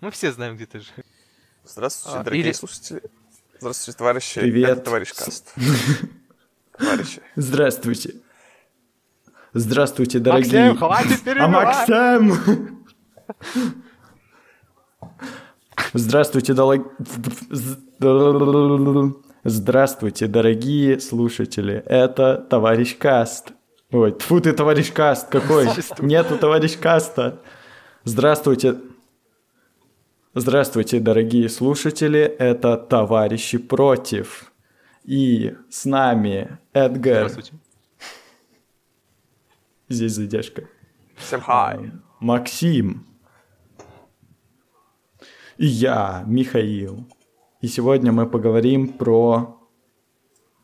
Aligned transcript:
Мы 0.00 0.10
все 0.10 0.32
знаем, 0.32 0.56
где 0.56 0.66
ты 0.66 0.78
живешь. 0.80 0.92
Здравствуйте, 1.64 2.18
А, 2.18 2.22
дорогие 2.24 2.44
или- 2.46 2.52
слушатели. 2.52 3.02
Здравствуйте, 3.58 3.98
товарищи. 3.98 4.40
Привет. 4.40 4.70
Это 4.70 4.80
товарищ 4.82 5.12
Каст. 5.12 5.52
Товарищи. 6.78 7.20
Здравствуйте. 7.34 8.14
Здравствуйте, 9.52 10.20
дорогие. 10.20 10.72
Максим, 10.74 10.78
хватит 10.78 11.20
А 11.20 11.24
перебивать! 11.24 11.88
Максим! 11.88 12.84
Здравствуйте, 15.94 16.54
дорогие... 16.54 16.86
Здравствуйте, 19.44 20.26
дорогие 20.28 21.00
слушатели. 21.00 21.82
Это 21.86 22.36
товарищ 22.48 22.96
Каст. 22.96 23.52
Ой, 23.90 24.12
тфу 24.12 24.40
ты, 24.40 24.52
товарищ 24.52 24.92
Каст, 24.92 25.28
какой? 25.28 25.66
Нету 25.98 26.38
товарищ 26.38 26.76
Каста. 26.78 27.40
Здравствуйте. 28.04 28.76
Здравствуйте, 30.34 31.00
дорогие 31.00 31.48
слушатели. 31.48 32.20
Это 32.20 32.76
товарищи 32.76 33.56
против. 33.56 34.52
И 35.04 35.54
с 35.70 35.86
нами 35.86 36.58
Эдгар. 36.74 37.30
Здравствуйте. 37.30 37.52
Здесь 39.88 40.12
задержка. 40.12 40.68
Всем 41.16 41.40
хай. 41.40 41.92
Максим. 42.20 43.06
И 45.56 45.66
я, 45.66 46.24
Михаил. 46.26 47.08
И 47.62 47.66
сегодня 47.66 48.12
мы 48.12 48.26
поговорим 48.26 48.88
про... 48.88 49.58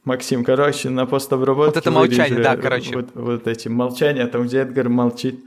Максим, 0.04 0.44
короче, 0.44 0.90
на 0.90 1.06
постобработке... 1.06 1.70
Вот 1.70 1.76
это 1.78 1.90
молчание, 1.90 2.42
да, 2.42 2.58
короче. 2.58 2.94
Вот, 2.94 3.14
вот 3.14 3.46
эти 3.46 3.68
молчания, 3.68 4.26
там, 4.26 4.42
где 4.42 4.58
Эдгар 4.58 4.90
молчит. 4.90 5.42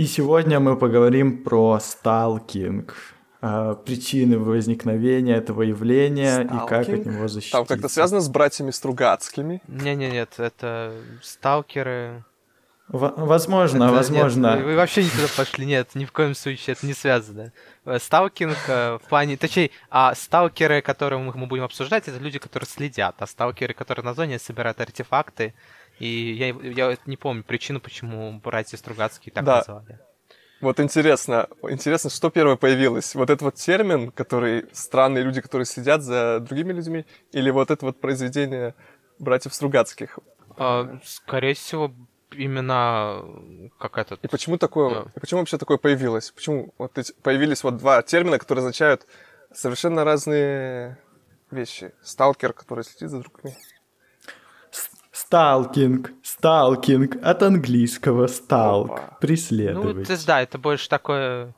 И 0.00 0.06
сегодня 0.06 0.60
мы 0.60 0.78
поговорим 0.78 1.42
про 1.44 1.78
сталкинг. 1.78 2.94
а, 3.42 3.74
Причины 3.74 4.38
возникновения 4.38 5.36
этого 5.36 5.60
явления 5.60 6.40
и 6.40 6.48
как 6.48 6.72
от 6.72 6.84
Сталкинг? 6.86 7.06
него 7.06 7.28
защититься. 7.28 7.58
Там 7.58 7.66
как-то 7.66 7.88
связано 7.90 8.22
с 8.22 8.28
братьями 8.30 8.70
Стругацкими. 8.70 9.60
Не-не-нет, 9.68 10.30
это 10.38 10.94
сталкеры. 11.22 12.24
Во- 12.88 13.12
Возможно, 13.14 13.84
Это- 13.84 13.92
возможно. 13.92 14.56
нет, 14.56 14.64
вы, 14.64 14.74
вообще 14.74 15.04
не 15.04 15.10
туда 15.10 15.28
пошли, 15.36 15.66
нет, 15.66 15.90
ни 15.94 16.06
в 16.06 16.12
коем 16.12 16.34
случае, 16.34 16.72
это 16.76 16.86
не 16.86 16.94
связано. 16.94 17.52
Э, 17.84 17.98
Сталкинг 18.00 18.56
э, 18.68 18.98
в 19.04 19.08
плане, 19.08 19.36
точнее, 19.36 19.70
а 19.90 20.14
сталкеры, 20.14 20.80
которые 20.80 21.18
мы, 21.20 21.32
мы 21.34 21.46
будем 21.46 21.64
обсуждать, 21.64 22.08
это 22.08 22.18
люди, 22.18 22.38
которые 22.38 22.66
следят, 22.66 23.16
а 23.18 23.26
сталкеры, 23.26 23.74
которые 23.74 24.04
на 24.04 24.14
зоне 24.14 24.38
собирают 24.38 24.80
артефакты. 24.80 25.52
И 26.00 26.32
я, 26.32 26.48
я 26.48 26.96
не 27.06 27.16
помню 27.16 27.44
причину, 27.44 27.78
почему 27.80 28.40
братья 28.42 28.76
Стругацкие 28.76 29.32
так 29.32 29.44
Да. 29.44 29.56
назвали. 29.58 29.98
Вот 30.60 30.78
интересно, 30.80 31.48
интересно, 31.62 32.10
что 32.10 32.28
первое 32.28 32.56
появилось? 32.56 33.14
Вот 33.14 33.30
этот 33.30 33.42
вот 33.42 33.54
термин, 33.54 34.10
который 34.10 34.66
странные 34.72 35.24
люди, 35.24 35.40
которые 35.40 35.64
следят 35.64 36.02
за 36.02 36.40
другими 36.40 36.72
людьми, 36.72 37.06
или 37.32 37.50
вот 37.50 37.70
это 37.70 37.86
вот 37.86 38.00
произведение 38.00 38.74
братьев 39.18 39.54
Стругацких? 39.54 40.18
А, 40.58 40.98
скорее 41.04 41.54
всего, 41.54 41.92
именно 42.32 43.24
как 43.78 43.96
этот... 43.96 44.22
И 44.22 44.28
почему 44.28 44.58
такое, 44.58 45.04
Да. 45.04 45.10
и 45.16 45.20
почему 45.20 45.40
вообще 45.40 45.56
такое 45.56 45.78
появилось? 45.78 46.30
Почему 46.30 46.74
вот 46.76 46.98
эти, 46.98 47.14
появились 47.22 47.62
вот 47.64 47.78
два 47.78 48.02
термина, 48.02 48.38
которые 48.38 48.60
означают 48.60 49.06
совершенно 49.54 50.04
разные 50.04 50.98
вещи? 51.50 51.92
Сталкер, 52.02 52.52
который 52.52 52.84
следит 52.84 53.08
за 53.10 53.20
другими. 53.20 53.56
Сталкинг, 55.34 56.12
сталкинг, 56.24 57.24
от 57.24 57.42
английского 57.44 58.26
сталк, 58.26 58.90
Опа. 58.94 59.08
Ну, 59.12 59.16
преследовать. 59.20 60.10
это, 60.10 60.26
да, 60.26 60.42
это 60.42 60.58
больше 60.58 60.88
такое... 60.88 61.54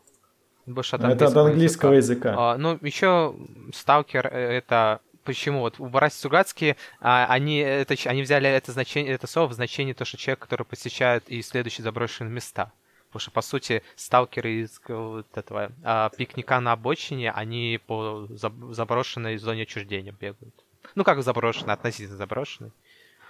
Больше 0.67 0.97
от 0.97 1.05
Это 1.05 1.29
от 1.29 1.37
английского 1.39 1.95
языка. 1.95 2.35
А, 2.37 2.59
ну, 2.59 2.79
еще 2.83 3.35
сталкер 3.73 4.27
э, 4.27 4.59
это 4.59 5.01
почему 5.25 5.61
вот 5.61 5.81
у 5.81 5.87
братьев 5.87 6.19
Сугацкие 6.21 6.77
а, 7.01 7.25
они 7.31 7.57
это 7.61 7.97
ч- 7.97 8.11
они 8.11 8.21
взяли 8.21 8.47
это 8.47 8.73
значение 8.73 9.15
это 9.15 9.27
слово 9.27 9.49
в 9.49 9.55
значении 9.55 9.95
то 9.95 10.05
что 10.05 10.19
человек 10.19 10.41
который 10.41 10.65
посещает 10.67 11.25
и 11.29 11.41
исследующий 11.41 11.83
заброшенные 11.83 12.31
места 12.31 12.73
потому 13.09 13.21
что 13.21 13.31
по 13.31 13.41
сути 13.41 13.83
сталкеры 13.97 14.51
из 14.65 14.81
э, 14.89 14.95
вот 14.95 15.27
этого 15.35 15.73
а, 15.83 16.11
пикника 16.11 16.61
на 16.61 16.73
обочине 16.73 17.31
они 17.33 17.81
по 17.87 18.27
заб- 18.29 18.75
заброшенной 18.75 19.39
зоне 19.39 19.63
отчуждения 19.63 20.13
бегают 20.13 20.55
ну 20.95 21.05
как 21.05 21.23
заброшенной 21.23 21.73
относительно 21.75 22.19
заброшенной 22.19 22.73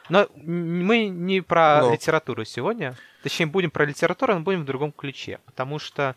но 0.08 0.26
мы 0.36 1.06
не 1.08 1.40
про 1.40 1.80
Но. 1.82 1.92
литературу 1.92 2.44
сегодня 2.44 2.96
точнее 3.22 3.46
будем 3.46 3.70
про 3.70 3.84
литературу 3.84 4.34
но 4.34 4.40
будем 4.40 4.62
в 4.62 4.64
другом 4.64 4.92
ключе 4.92 5.38
потому 5.46 5.78
что 5.78 6.14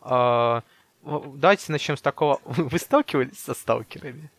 в- 0.00 0.62
давайте 1.02 1.70
начнем 1.72 1.96
с 1.96 2.00
такого 2.02 2.40
вы 2.44 2.78
сталкивались 2.78 3.38
со 3.38 3.54
сталкерами 3.54 4.30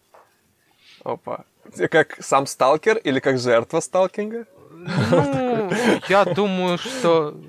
Опа. 1.06 1.46
Ты 1.76 1.88
Как 1.88 2.18
сам 2.22 2.46
сталкер 2.46 2.98
или 2.98 3.20
как 3.20 3.40
жертва 3.40 3.80
сталкинга? 3.80 4.46
Ну, 4.72 5.72
я 6.10 6.26
думаю, 6.26 6.78
что 6.78 7.40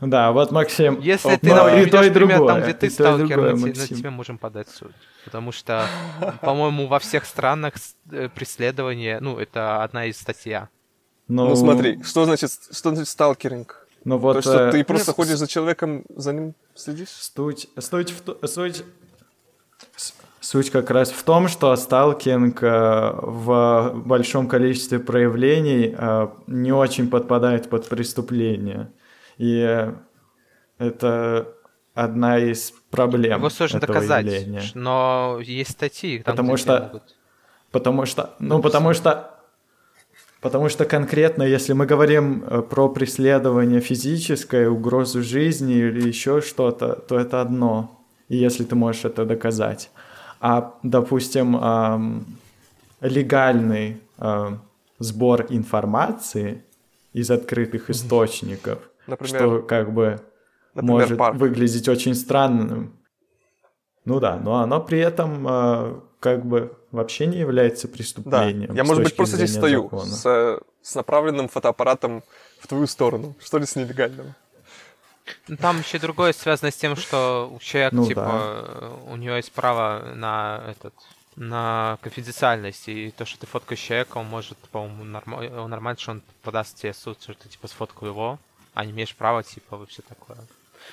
Да, 0.00 0.32
вот 0.32 0.50
Максим. 0.50 0.98
если 1.00 1.36
ты 1.36 1.54
нам 1.54 1.68
и 1.76 1.84
то, 1.86 2.02
и 2.02 2.10
пример 2.10 2.38
там, 2.38 2.46
другое, 2.46 2.62
где 2.62 2.72
ты 2.74 2.88
сталкер, 2.90 3.26
другое, 3.28 3.54
на, 3.54 3.72
те- 3.72 3.80
на 3.80 3.86
тебя 3.86 4.10
можем 4.10 4.38
подать 4.38 4.68
суд. 4.70 4.92
Потому 5.26 5.52
что, 5.52 5.86
по-моему, 6.40 6.86
во 6.86 6.98
всех 6.98 7.26
странах 7.26 7.74
э, 8.12 8.30
преследование, 8.34 9.20
ну, 9.20 9.38
это 9.38 9.82
одна 9.82 10.06
из 10.06 10.18
статья. 10.18 10.68
Ну, 11.28 11.48
Ну, 11.48 11.56
смотри, 11.56 12.02
что 12.02 12.24
значит, 12.24 12.50
что 12.70 12.90
значит 12.90 13.08
сталкеринг? 13.08 13.88
Ну 14.04 14.18
вот 14.18 14.34
То, 14.34 14.42
что 14.42 14.68
э, 14.68 14.72
ты 14.72 14.84
просто 14.84 15.10
ну, 15.10 15.14
ходишь 15.14 15.38
за 15.38 15.48
человеком, 15.48 16.04
за 16.14 16.32
ним 16.32 16.54
следишь? 16.76 17.08
суть, 17.10 17.68
суть, 17.78 18.12
в 18.12 18.46
суть, 18.46 18.84
суть 20.40 20.70
как 20.70 20.90
раз 20.90 21.10
в 21.10 21.22
том, 21.24 21.48
что 21.48 21.74
сталкинг 21.74 22.62
э, 22.62 23.10
в 23.20 23.92
большом 24.04 24.46
количестве 24.48 25.00
проявлений 25.00 25.94
э, 25.98 26.28
не 26.46 26.72
очень 26.72 27.08
подпадает 27.10 27.68
под 27.68 27.88
преступление. 27.88 28.92
И 29.38 29.90
это 30.78 31.48
одна 31.94 32.38
из 32.38 32.72
проблем 32.90 33.38
Его 33.38 33.50
сложно 33.50 33.78
этого 33.78 33.94
доказать, 33.94 34.24
явления. 34.26 34.62
но 34.74 35.38
есть 35.42 35.72
статьи, 35.72 36.18
там, 36.20 36.32
Потому 36.36 36.56
что- 36.56 36.80
могут- 36.80 37.16
Потому 37.72 38.06
что, 38.06 38.34
ну, 38.38 38.62
потому 38.62 38.94
что, 38.94 39.35
потому 40.46 40.68
что 40.68 40.84
конкретно, 40.84 41.42
если 41.42 41.72
мы 41.72 41.86
говорим 41.86 42.44
э, 42.46 42.62
про 42.62 42.88
преследование 42.88 43.80
физическое, 43.80 44.68
угрозу 44.70 45.20
жизни 45.20 45.74
или 45.74 46.06
еще 46.06 46.40
что-то, 46.40 46.94
то 46.94 47.18
это 47.18 47.40
одно. 47.40 48.00
И 48.28 48.36
если 48.36 48.62
ты 48.62 48.76
можешь 48.76 49.04
это 49.04 49.24
доказать. 49.24 49.90
А, 50.40 50.74
допустим, 50.84 51.56
ам, 51.56 52.24
легальный 53.00 54.00
ам, 54.18 54.60
сбор 55.00 55.46
информации 55.48 56.62
из 57.12 57.28
открытых 57.30 57.90
источников, 57.90 58.78
Например, 59.08 59.40
что 59.40 59.62
как 59.62 59.92
бы 59.92 60.20
например, 60.74 61.00
может 61.00 61.18
парк. 61.18 61.36
выглядеть 61.36 61.88
очень 61.88 62.14
странным. 62.14 62.92
Ну 64.04 64.20
да, 64.20 64.36
но 64.36 64.60
оно 64.60 64.80
при 64.80 65.00
этом 65.00 65.44
э, 65.48 66.00
как 66.20 66.46
бы 66.46 66.75
вообще 66.92 67.26
не 67.26 67.38
является 67.38 67.88
Да, 67.88 67.94
преступлением. 67.94 68.74
я, 68.74 68.84
с 68.84 68.86
может 68.86 69.02
быть, 69.04 69.16
просто 69.16 69.36
здесь 69.36 69.54
стою 69.54 69.82
закона. 69.84 70.04
с, 70.06 70.60
с 70.82 70.94
направленным 70.94 71.48
фотоаппаратом 71.48 72.22
в 72.60 72.66
твою 72.66 72.86
сторону. 72.86 73.34
Что 73.40 73.58
ли 73.58 73.66
с 73.66 73.76
нелегальным? 73.76 74.34
Ну, 75.48 75.56
Там 75.56 75.80
еще 75.80 75.98
другое 75.98 76.32
связано 76.32 76.70
с 76.70 76.76
тем, 76.76 76.94
что 76.96 77.50
у 77.52 77.58
человека, 77.58 77.96
Ну 77.96 78.06
типа, 78.06 78.68
да. 78.80 78.88
у 79.12 79.16
него 79.16 79.34
есть 79.34 79.52
право 79.52 80.12
на 80.14 80.62
этот 80.68 80.94
на 81.34 81.98
конфиденциальность, 82.00 82.88
и 82.88 83.10
то, 83.10 83.26
что 83.26 83.38
ты 83.40 83.46
фоткаешь 83.46 83.78
человека, 83.80 84.16
он 84.16 84.24
может, 84.26 84.56
по-моему, 84.70 85.02
он 85.60 85.68
нормально, 85.70 85.98
что 86.00 86.12
он 86.12 86.22
подаст 86.42 86.76
тебе 86.78 86.94
суд, 86.94 87.18
что 87.20 87.34
ты, 87.34 87.50
типа, 87.50 87.68
сфоткал 87.68 88.08
его, 88.08 88.38
а 88.72 88.86
не 88.86 88.92
имеешь 88.92 89.14
права, 89.14 89.42
типа, 89.42 89.76
вообще 89.76 90.00
такое. 90.00 90.38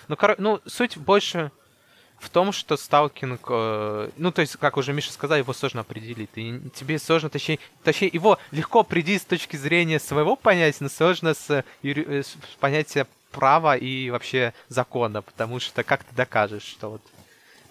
Ну, 0.10 0.16
коро- 0.16 0.36
ну, 0.40 0.60
суть 0.66 0.98
больше 0.98 1.50
в 2.24 2.30
том, 2.30 2.52
что 2.52 2.78
сталкинг, 2.78 3.42
э, 3.50 4.10
ну, 4.18 4.32
то 4.32 4.42
есть, 4.42 4.56
как 4.58 4.78
уже 4.78 4.94
Миша 4.94 5.12
сказал, 5.12 5.38
его 5.38 5.54
сложно 5.54 5.82
определить. 5.82 6.30
И 6.36 6.62
тебе 6.74 6.98
сложно, 6.98 7.30
точнее, 7.30 7.60
точнее, 7.84 8.08
его 8.08 8.40
легко 8.52 8.80
определить 8.80 9.22
с 9.22 9.26
точки 9.26 9.56
зрения 9.58 10.00
своего 10.00 10.36
понятия, 10.36 10.78
но 10.82 10.90
сложно 10.90 11.34
с, 11.34 11.64
юри- 11.84 12.06
э, 12.08 12.24
с 12.24 12.36
понятия 12.60 13.06
права 13.32 13.76
и 13.76 14.10
вообще 14.10 14.54
закона, 14.70 15.22
потому 15.22 15.60
что 15.60 15.84
как 15.84 16.04
ты 16.04 16.16
докажешь, 16.16 16.64
что 16.64 16.92
вот 16.92 17.02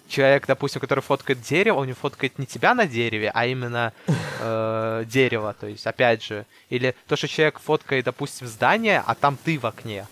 человек, 0.07 0.45
допустим, 0.45 0.81
который 0.81 0.99
фоткает 0.99 1.41
дерево, 1.41 1.79
он 1.79 1.87
не 1.87 1.93
фоткает 1.93 2.37
не 2.37 2.45
тебя 2.45 2.73
на 2.75 2.85
дереве, 2.85 3.31
а 3.33 3.45
именно 3.45 3.93
э, 4.39 5.05
дерево, 5.07 5.55
то 5.59 5.67
есть, 5.67 5.87
опять 5.87 6.23
же, 6.23 6.45
или 6.69 6.95
то, 7.07 7.15
что 7.15 7.27
человек 7.27 7.59
фоткает, 7.59 8.05
допустим, 8.05 8.47
здание, 8.47 9.03
а 9.05 9.15
там 9.15 9.37
ты 9.43 9.57
в 9.57 9.65
окне. 9.65 10.05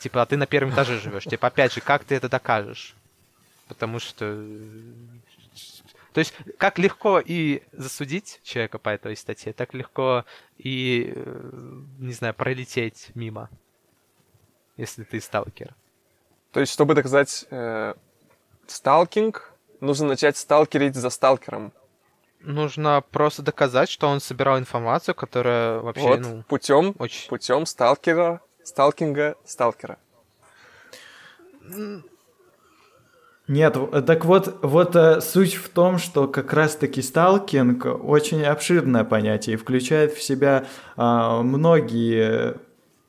Типа, 0.00 0.22
а 0.22 0.26
ты 0.26 0.36
на 0.36 0.46
первом 0.46 0.72
этаже 0.74 0.98
живешь. 0.98 1.24
Типа, 1.24 1.46
опять 1.46 1.72
же, 1.72 1.80
как 1.80 2.04
ты 2.04 2.16
это 2.16 2.28
докажешь? 2.28 2.94
Потому 3.68 3.98
что... 3.98 4.24
э, 4.26 4.40
То 6.12 6.20
есть, 6.20 6.34
как 6.58 6.78
легко 6.78 7.20
и 7.24 7.62
засудить 7.72 8.40
человека 8.42 8.78
по 8.78 8.90
этой 8.90 9.16
статье, 9.16 9.52
так 9.52 9.74
легко 9.74 10.24
и, 10.58 11.12
э, 11.14 11.80
не 11.98 12.12
знаю, 12.12 12.34
пролететь 12.34 13.10
мимо, 13.14 13.48
если 14.76 15.04
ты 15.04 15.20
сталкер. 15.20 15.74
То 16.52 16.60
есть, 16.60 16.72
чтобы 16.72 16.94
доказать 16.94 17.46
э, 17.50 17.94
сталкинг, 18.66 19.52
нужно 19.80 20.08
начать 20.08 20.36
сталкерить 20.36 20.94
за 20.94 21.10
сталкером. 21.10 21.72
Нужно 22.40 23.02
просто 23.10 23.42
доказать, 23.42 23.88
что 23.88 24.06
он 24.06 24.20
собирал 24.20 24.58
информацию, 24.58 25.14
которая 25.14 25.80
вообще, 25.80 26.02
Вот, 26.02 26.20
ну, 26.20 26.42
путем, 26.42 26.94
очень... 26.98 27.28
путем 27.28 27.64
сталкера, 27.64 28.40
сталкинга, 28.62 29.36
сталкера. 29.46 29.98
Нет, 33.46 33.76
так 34.06 34.24
вот, 34.24 34.56
вот 34.62 34.96
э, 34.96 35.20
суть 35.20 35.54
в 35.54 35.68
том, 35.68 35.98
что 35.98 36.26
как 36.28 36.54
раз-таки 36.54 37.02
сталкинг 37.02 37.84
очень 38.02 38.42
обширное 38.42 39.04
понятие 39.04 39.54
и 39.54 39.58
включает 39.58 40.14
в 40.14 40.22
себя 40.22 40.64
а, 40.96 41.42
многие 41.42 42.56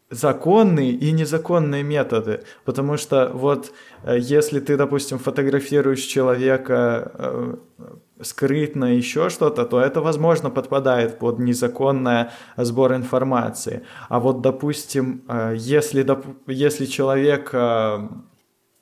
законные 0.10 0.92
и 0.92 1.12
незаконные 1.12 1.84
методы. 1.84 2.44
Потому 2.66 2.98
что 2.98 3.32
вот 3.34 3.72
э, 4.04 4.18
если 4.20 4.60
ты, 4.60 4.78
допустим, 4.78 5.20
фотографируешь 5.20 6.02
человека 6.02 7.12
э, 7.14 7.56
скрытно 8.22 8.96
еще 8.96 9.30
что-то, 9.30 9.66
то 9.66 9.80
это, 9.80 10.02
возможно, 10.02 10.50
подпадает 10.50 11.18
под 11.18 11.40
незаконный 11.40 12.26
сбор 12.58 12.94
информации. 12.94 13.84
А 14.10 14.20
вот, 14.20 14.42
допустим, 14.42 15.24
э, 15.28 15.56
если, 15.58 16.04
доп- 16.04 16.36
если 16.48 16.86
человек 16.86 17.50
э, 17.54 18.08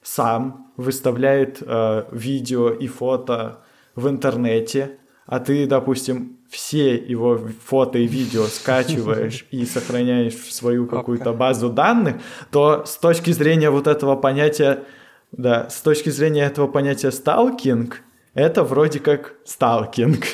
сам 0.04 0.72
выставляет 0.78 1.62
э, 1.62 2.06
видео 2.12 2.70
и 2.70 2.88
фото 2.88 3.60
в 3.96 4.08
интернете, 4.08 4.98
а 5.26 5.40
ты, 5.40 5.66
допустим, 5.66 6.38
все 6.50 6.96
его 6.96 7.40
фото 7.66 7.98
и 7.98 8.06
видео 8.06 8.44
скачиваешь 8.44 9.46
и 9.52 9.66
сохраняешь 9.66 10.36
в 10.36 10.54
свою 10.54 10.86
какую-то 10.86 11.34
базу 11.34 11.70
данных, 11.70 12.18
то 12.52 12.84
с 12.86 12.98
точки 12.98 13.32
зрения 13.32 13.70
вот 13.70 13.88
этого 13.88 14.16
понятия, 14.16 14.84
да, 15.32 15.70
с 15.70 15.82
точки 15.82 16.10
зрения 16.10 16.44
этого 16.44 16.68
понятия 16.68 17.12
сталкинг, 17.12 18.02
это 18.34 18.64
вроде 18.64 19.00
как 19.00 19.36
сталкинг. 19.46 20.26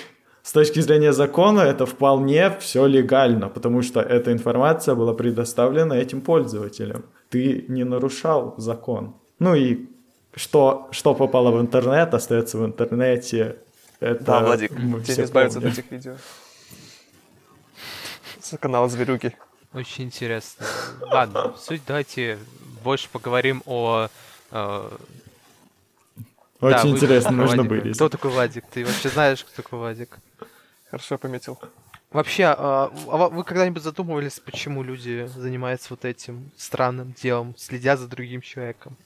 С 0.42 0.52
точки 0.52 0.80
зрения 0.80 1.14
закона 1.14 1.62
это 1.62 1.86
вполне 1.86 2.50
все 2.60 2.88
легально, 2.88 3.50
потому 3.50 3.84
что 3.84 4.00
эта 4.02 4.32
информация 4.32 4.96
была 4.96 5.14
предоставлена 5.14 5.94
этим 5.94 6.22
пользователям. 6.22 7.06
Ты 7.30 7.66
не 7.68 7.84
нарушал 7.84 8.56
закон. 8.58 9.19
Ну 9.40 9.56
и 9.56 9.86
что, 10.36 10.88
что 10.92 11.16
попало 11.16 11.52
в 11.52 11.60
интернет, 11.62 12.14
остается 12.14 12.58
в 12.58 12.66
интернете. 12.66 13.58
Это 14.00 14.24
Да, 14.24 14.40
Владик, 14.42 14.72
тебе 14.72 15.02
все 15.04 15.16
не 15.18 15.24
избавиться 15.24 15.60
помним. 15.60 15.74
от 15.74 15.80
этих 15.80 15.92
видео. 15.92 16.16
С 18.42 18.58
канала 18.58 18.88
Зверюги. 18.90 19.36
Очень 19.74 20.06
интересно. 20.06 20.66
Ладно, 21.02 21.54
суть 21.58 21.82
давайте 21.86 22.40
больше 22.84 23.08
поговорим 23.10 23.62
о... 23.66 24.08
э, 24.52 24.90
Очень 26.62 26.84
да, 26.84 26.90
интересно, 26.90 27.32
нужно 27.32 27.64
вырезать. 27.64 27.96
Кто 27.96 28.10
такой 28.10 28.32
Владик? 28.32 28.66
Ты 28.72 28.86
вообще 28.86 29.10
знаешь, 29.10 29.44
кто 29.44 29.62
такой 29.62 29.80
Владик? 29.80 30.18
Хорошо 30.90 31.18
пометил. 31.18 31.60
Вообще, 32.12 32.46
а, 32.46 32.92
а 33.08 33.18
вы 33.30 33.44
когда-нибудь 33.44 33.84
задумывались, 33.84 34.40
почему 34.40 34.82
люди 34.82 35.30
занимаются 35.36 35.88
вот 35.92 36.06
этим 36.06 36.50
странным 36.58 37.14
делом, 37.22 37.54
следят 37.56 38.00
за 38.00 38.08
другим 38.08 38.42
человеком? 38.42 38.98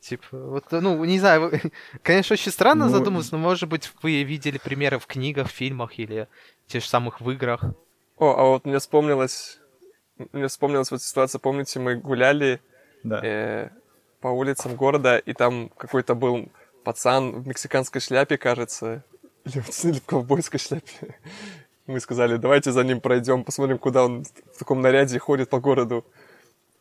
Типа, 0.00 0.26
вот, 0.32 0.64
ну, 0.70 1.04
не 1.04 1.18
знаю, 1.18 1.52
конечно, 2.02 2.34
очень 2.34 2.52
странно 2.52 2.86
Ну, 2.86 2.90
задуматься, 2.90 3.34
но, 3.36 3.38
может 3.38 3.68
быть, 3.68 3.90
вы 4.02 4.22
видели 4.22 4.58
примеры 4.58 4.98
в 4.98 5.06
книгах, 5.06 5.48
фильмах 5.48 5.98
или 5.98 6.28
тех 6.66 6.82
же 6.82 6.88
самых 6.88 7.20
в 7.20 7.30
играх. 7.30 7.62
О, 8.16 8.34
а 8.36 8.42
вот 8.44 8.64
мне 8.64 8.78
вспомнилась... 8.78 9.58
Мне 10.32 10.48
вспомнилась 10.48 10.90
вот 10.90 11.02
ситуация, 11.02 11.38
помните, 11.38 11.78
мы 11.78 11.94
гуляли 11.96 12.60
Да. 13.04 13.20
э, 13.24 13.70
по 14.20 14.28
улицам 14.28 14.74
города, 14.74 15.16
и 15.18 15.32
там 15.32 15.68
какой-то 15.76 16.14
был 16.16 16.48
пацан 16.84 17.30
в 17.42 17.46
мексиканской 17.46 18.00
шляпе, 18.00 18.36
кажется, 18.38 19.04
или, 19.44 19.60
в- 19.60 19.84
или 19.84 19.98
в 20.00 20.04
ковбойской 20.04 20.58
шляпе. 20.58 21.16
Мы 21.86 22.00
сказали, 22.00 22.36
давайте 22.36 22.70
за 22.72 22.84
ним 22.84 23.00
пройдем, 23.00 23.44
посмотрим, 23.44 23.78
куда 23.78 24.04
он 24.04 24.24
в 24.24 24.58
таком 24.58 24.80
наряде 24.82 25.18
ходит 25.18 25.48
по 25.48 25.58
городу. 25.60 26.04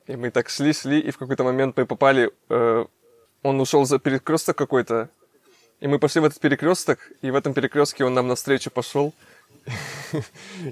И 0.06 0.16
мы 0.18 0.32
так 0.32 0.50
шли, 0.50 0.74
шли, 0.74 1.00
и 1.00 1.12
в 1.12 1.18
какой-то 1.18 1.44
момент 1.46 1.78
мы 1.78 1.86
попали, 1.86 2.30
э, 2.50 2.86
он 3.44 3.60
ушел 3.60 3.86
за 3.86 4.00
перекресток 4.00 4.58
какой-то, 4.58 5.10
и 5.80 5.88
мы 5.88 6.00
пошли 6.00 6.22
в 6.22 6.26
этот 6.26 6.40
перекресток, 6.40 7.00
и 7.22 7.32
в 7.32 7.36
этом 7.36 7.54
перекрестке 7.54 8.04
он 8.04 8.14
нам 8.14 8.28
навстречу 8.28 8.72
пошел. 8.72 9.14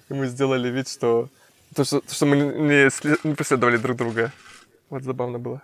И 0.09 0.13
мы 0.13 0.27
сделали 0.27 0.69
вид, 0.69 0.87
что, 0.87 1.29
то, 1.75 1.83
что, 1.83 2.01
что 2.07 2.25
мы 2.25 2.37
не, 2.37 2.89
сли- 2.89 3.19
не 3.23 3.35
преследовали 3.35 3.77
друг 3.77 3.97
друга. 3.97 4.31
Вот 4.89 5.03
забавно 5.03 5.37
было. 5.37 5.61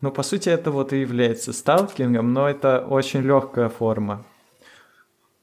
Ну, 0.00 0.10
по 0.10 0.22
сути, 0.22 0.48
это 0.48 0.70
вот 0.70 0.92
и 0.92 1.00
является 1.00 1.52
сталкингом, 1.52 2.32
но 2.32 2.48
это 2.48 2.86
очень 2.86 3.20
легкая 3.20 3.68
форма. 3.68 4.24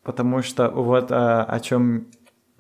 Потому 0.03 0.42
что 0.42 0.69
вот 0.69 1.12
а, 1.12 1.44
о 1.44 1.60
чем 1.60 2.07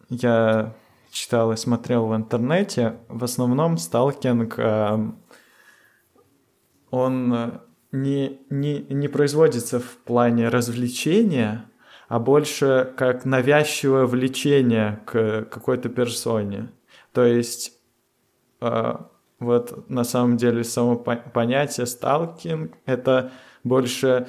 я 0.09 0.73
читал 1.17 1.51
и 1.51 1.57
смотрел 1.57 2.05
в 2.05 2.15
интернете, 2.15 2.97
в 3.09 3.23
основном 3.23 3.77
сталкинг, 3.77 4.55
а, 4.59 5.15
он 6.91 7.33
а, 7.33 7.61
не, 7.91 8.41
не, 8.49 8.79
не 8.81 9.07
производится 9.07 9.79
в 9.79 9.97
плане 10.05 10.49
развлечения, 10.49 11.65
а 12.07 12.19
больше 12.19 12.93
как 12.97 13.25
навязчивое 13.25 14.05
влечение 14.05 15.01
к 15.05 15.45
какой-то 15.45 15.89
персоне. 15.89 16.71
То 17.13 17.25
есть 17.25 17.73
а, 18.61 19.09
вот 19.39 19.89
на 19.89 20.03
самом 20.03 20.37
деле 20.37 20.63
само 20.63 20.97
по- 20.97 21.15
понятие 21.15 21.87
сталкинг 21.87 22.73
это 22.85 23.31
больше 23.63 24.27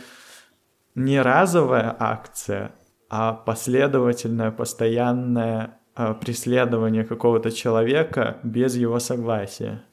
не 0.94 1.20
разовая 1.20 1.94
акция, 1.99 2.73
а 3.11 3.35
последовательное, 3.35 4.50
постоянное 4.50 5.64
а, 5.64 5.78
преследование 6.21 7.05
какого-то 7.05 7.50
человека 7.50 8.39
без 8.43 8.77
его 8.77 9.00
согласия. 9.00 9.85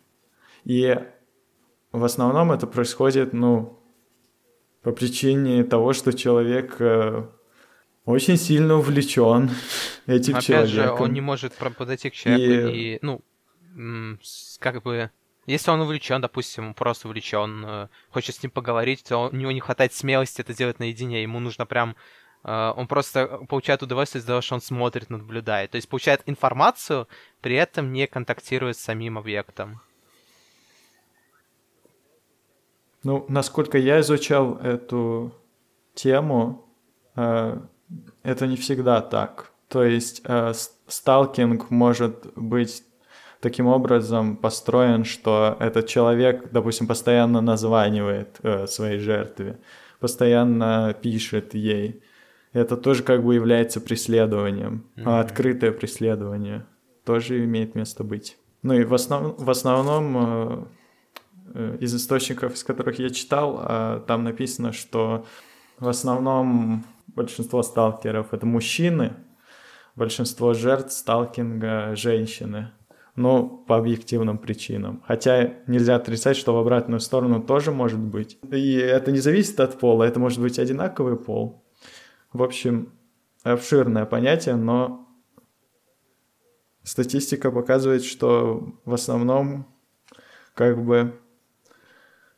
И 0.63 0.98
в 1.92 2.04
основном 2.04 2.52
это 2.52 2.68
происходит, 2.68 3.34
ну, 3.34 3.80
по 4.81 4.92
причине 4.92 5.63
того, 5.63 5.94
что 5.94 6.13
человек 6.13 6.75
э, 6.80 7.25
очень 8.06 8.38
сильно 8.38 8.75
увлечен 8.75 9.50
этим 10.06 10.36
Опять 10.36 10.46
человеком. 10.46 10.98
же, 10.98 11.04
он 11.04 11.13
не 11.13 11.22
может 11.22 11.54
подойти 11.56 12.10
к 12.10 12.13
человеку 12.13 12.68
И- 12.69 12.96
и, 12.96 13.00
ну, 13.02 13.22
как 14.60 14.84
бы... 14.84 15.10
Если 15.48 15.69
он 15.69 15.81
увлечен, 15.81 16.21
допустим, 16.21 16.68
он 16.68 16.74
просто 16.74 17.07
увлечен, 17.07 17.64
э, 17.66 17.88
хочет 18.09 18.35
с 18.35 18.44
ним 18.44 18.52
поговорить, 18.52 19.04
то 19.07 19.30
у 19.31 19.35
него 19.35 19.52
не 19.52 19.59
хватает 19.59 19.94
смелости 19.94 20.42
это 20.42 20.54
делать 20.56 20.80
наедине. 20.80 21.21
Ему 21.21 21.40
нужно 21.40 21.66
прям... 21.66 21.95
э, 22.45 22.73
Он 22.78 22.87
просто 22.87 23.28
получает 23.49 23.83
удовольствие 23.83 24.19
из-за 24.19 24.28
того, 24.30 24.42
что 24.42 24.56
он 24.56 24.61
смотрит, 24.61 25.09
наблюдает. 25.09 25.71
То 25.71 25.75
есть 25.75 25.90
получает 25.90 26.21
информацию, 26.25 27.07
при 27.42 27.56
этом 27.56 27.92
не 27.92 28.07
контактирует 28.07 28.78
с 28.78 28.83
самим 28.83 29.18
объектом. 29.18 29.81
Ну, 33.04 33.25
насколько 33.28 33.78
я 33.78 33.99
изучал 33.99 34.57
эту 34.57 35.33
тему, 35.94 36.66
э, 37.16 37.59
это 38.23 38.47
не 38.47 38.56
всегда 38.56 39.02
так. 39.02 39.52
То 39.68 39.83
есть 39.83 40.21
э, 40.23 40.54
сталкинг 40.87 41.69
может 41.69 42.28
быть 42.35 42.83
таким 43.40 43.68
образом 43.68 44.37
построен, 44.37 45.06
что 45.06 45.56
этот 45.59 45.87
человек, 45.87 46.49
допустим, 46.52 46.87
постоянно 46.87 47.42
названивает 47.42 48.40
э, 48.42 48.66
своей 48.66 48.99
жертве, 48.99 49.59
постоянно 49.99 50.95
пишет 50.99 51.54
ей. 51.54 52.02
Это 52.56 52.78
тоже 52.78 53.04
как 53.04 53.21
бы 53.21 53.35
является 53.35 53.81
преследованием, 53.81 54.85
а 55.04 55.19
открытое 55.19 55.74
преследование 55.74 56.66
тоже 57.04 57.44
имеет 57.44 57.76
место 57.76 58.06
быть. 58.06 58.38
Ну 58.62 58.74
и 58.74 58.85
в, 58.85 58.94
основ- 58.94 59.35
в 59.38 59.50
основном 59.50 60.18
э, 60.18 60.66
э, 61.54 61.78
из 61.81 61.94
источников, 61.94 62.54
из 62.54 62.64
которых 62.64 62.97
я 62.97 63.09
читал, 63.09 63.62
э, 63.62 64.02
там 64.07 64.24
написано, 64.24 64.71
что 64.71 65.26
в 65.80 65.90
основном 65.90 66.85
большинство 67.07 67.62
сталкеров 67.62 68.33
это 68.33 68.45
мужчины, 68.45 69.12
большинство 69.97 70.54
жертв 70.54 70.94
сталкинга 70.94 71.94
женщины. 71.97 72.71
Ну, 73.18 73.64
по 73.68 73.78
объективным 73.78 74.38
причинам. 74.38 75.02
Хотя 75.06 75.54
нельзя 75.68 75.95
отрицать, 75.95 76.35
что 76.38 76.54
в 76.54 76.57
обратную 76.57 77.00
сторону 77.00 77.42
тоже 77.42 77.71
может 77.71 78.00
быть. 78.00 78.38
И 78.52 78.74
это 78.76 79.12
не 79.12 79.19
зависит 79.19 79.59
от 79.59 79.78
пола, 79.78 80.04
это 80.04 80.19
может 80.19 80.42
быть 80.42 80.59
одинаковый 80.59 81.18
пол. 81.18 81.65
В 82.35 82.44
общем, 82.44 82.92
обширное 83.44 84.06
понятие, 84.06 84.56
но 84.57 85.07
статистика 86.83 87.49
показывает, 87.49 88.04
что 88.04 88.73
в 88.83 88.94
основном 88.94 89.65
как 90.54 90.83
бы 90.83 91.18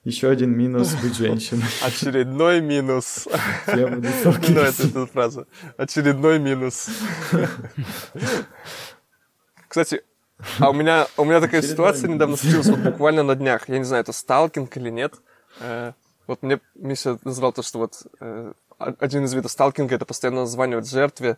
еще 0.03 0.29
один 0.29 0.55
минус 0.55 0.93
быть 1.01 1.15
женщиной. 1.17 1.63
Очередной 1.83 2.61
минус. 2.61 3.27
Сталкиваться. 3.65 4.51
нравится 4.51 4.87
эта 4.87 5.07
фраза. 5.07 5.47
Очередной 5.77 6.37
минус. 6.37 6.89
Кстати, 9.67 10.03
А 10.59 10.69
у 10.69 10.73
меня, 10.73 11.07
у 11.17 11.25
меня 11.25 11.41
такая 11.41 11.61
Очередной 11.61 11.75
ситуация 11.75 12.03
минус. 12.03 12.13
недавно 12.15 12.37
случилась, 12.37 12.67
вот 12.67 12.79
буквально 12.81 13.23
на 13.23 13.33
днях. 13.33 13.67
Я 13.67 13.79
не 13.79 13.83
знаю, 13.83 14.01
это 14.01 14.13
сталкинг 14.13 14.77
или 14.77 14.91
нет. 14.91 15.15
Э, 15.59 15.93
Вот 16.27 16.43
мне 16.43 16.59
Миша 16.75 17.17
назвал 17.23 17.51
то, 17.51 17.63
что 17.63 17.79
вот 17.79 18.03
э, 18.19 18.53
один 18.77 19.25
из 19.25 19.33
видов 19.33 19.51
сталкинга— 19.51 19.95
это 19.97 20.05
постоянно 20.05 20.41
названивать 20.41 20.89
жертве. 20.89 21.37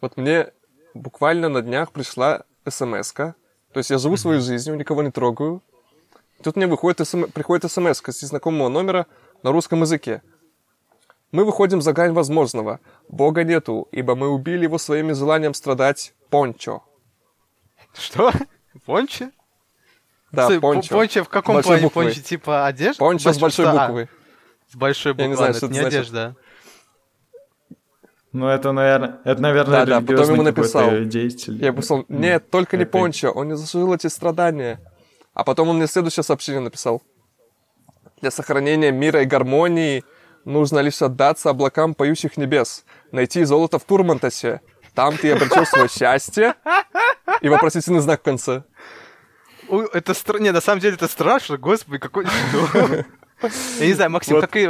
Вот 0.00 0.16
мне 0.16 0.52
буквально 0.94 1.48
на 1.48 1.62
днях 1.62 1.92
пришла 1.92 2.44
смс 2.68 3.12
-ка. 3.14 3.34
То 3.72 3.78
есть 3.78 3.90
я 3.90 3.98
живу 3.98 4.16
своей 4.16 4.40
жизнью, 4.40 4.76
никого 4.76 5.02
не 5.02 5.10
трогаю. 5.10 5.62
Тут 6.42 6.56
мне 6.56 6.66
выходит 6.66 7.06
СМ... 7.06 7.24
приходит 7.24 7.70
смс 7.70 8.00
с 8.00 8.22
незнакомого 8.22 8.68
номера 8.68 9.06
на 9.42 9.52
русском 9.52 9.80
языке. 9.80 10.22
Мы 11.32 11.44
выходим 11.44 11.82
за 11.82 11.92
грань 11.92 12.12
возможного. 12.12 12.80
Бога 13.08 13.44
нету, 13.44 13.88
ибо 13.92 14.14
мы 14.14 14.28
убили 14.28 14.62
его 14.62 14.78
своим 14.78 15.14
желанием 15.14 15.52
страдать 15.52 16.14
Пончо. 16.30 16.82
Что? 17.92 18.32
Пончи? 18.86 19.30
Да, 20.32 20.44
Стой, 20.44 20.60
Пончо. 20.60 20.94
Пончо 20.94 21.24
в 21.24 21.28
каком 21.28 21.56
Большой 21.56 21.70
плане? 21.72 21.82
буквы. 21.82 22.04
Пончо 22.04 22.22
типа 22.22 22.66
одежда? 22.66 22.98
Пончо 22.98 23.32
с 23.32 23.38
большой 23.38 23.66
что? 23.66 23.72
А, 23.72 23.86
буквы. 23.88 24.08
с 24.68 24.76
большой 24.76 25.12
буквы. 25.12 25.24
Я 25.24 25.28
не 25.28 25.36
знаю, 25.36 25.54
что 25.54 25.66
это 25.66 25.74
это 25.74 25.74
не 25.74 25.80
значит. 25.80 25.98
одежда. 25.98 26.36
Ну, 28.32 28.46
это, 28.46 28.72
наверное, 28.72 29.20
это, 29.24 29.40
наверное, 29.40 29.80
Да-да, 29.80 29.94
потом 30.00 30.06
религиозный 30.08 30.34
ему 30.34 30.42
написал. 30.42 30.90
деятель. 31.04 31.64
Я 31.64 31.72
писал, 31.72 32.04
нет, 32.08 32.50
только 32.50 32.76
не 32.76 32.82
это- 32.82 32.92
Пончо, 32.92 33.30
он 33.30 33.48
не 33.48 33.56
заслужил 33.56 33.94
эти 33.94 34.06
страдания. 34.08 34.80
А 35.34 35.44
потом 35.44 35.68
он 35.70 35.76
мне 35.76 35.86
следующее 35.86 36.22
сообщение 36.24 36.60
написал. 36.60 37.02
Для 38.20 38.30
сохранения 38.30 38.90
мира 38.92 39.22
и 39.22 39.24
гармонии 39.24 40.04
нужно 40.44 40.80
лишь 40.80 41.00
отдаться 41.00 41.50
облакам 41.50 41.94
поющих 41.94 42.36
небес, 42.36 42.84
найти 43.12 43.44
золото 43.44 43.78
в 43.78 43.84
Турмантасе. 43.84 44.60
Там 44.94 45.16
ты 45.16 45.30
обретешь 45.32 45.68
свое 45.70 45.88
счастье. 45.88 46.54
И 47.40 47.48
вопросительный 47.48 48.00
знак 48.00 48.20
в 48.20 48.24
конце. 48.24 48.64
Ой, 49.68 49.88
это 49.92 50.12
стра... 50.14 50.38
Не, 50.38 50.50
на 50.50 50.60
самом 50.60 50.80
деле 50.80 50.96
это 50.96 51.08
страшно, 51.08 51.56
господи, 51.56 51.98
какой... 51.98 52.24
Я 53.78 53.86
не 53.86 53.92
знаю, 53.92 54.10
Максим, 54.10 54.36
Вот. 54.36 54.46
какие... 54.46 54.66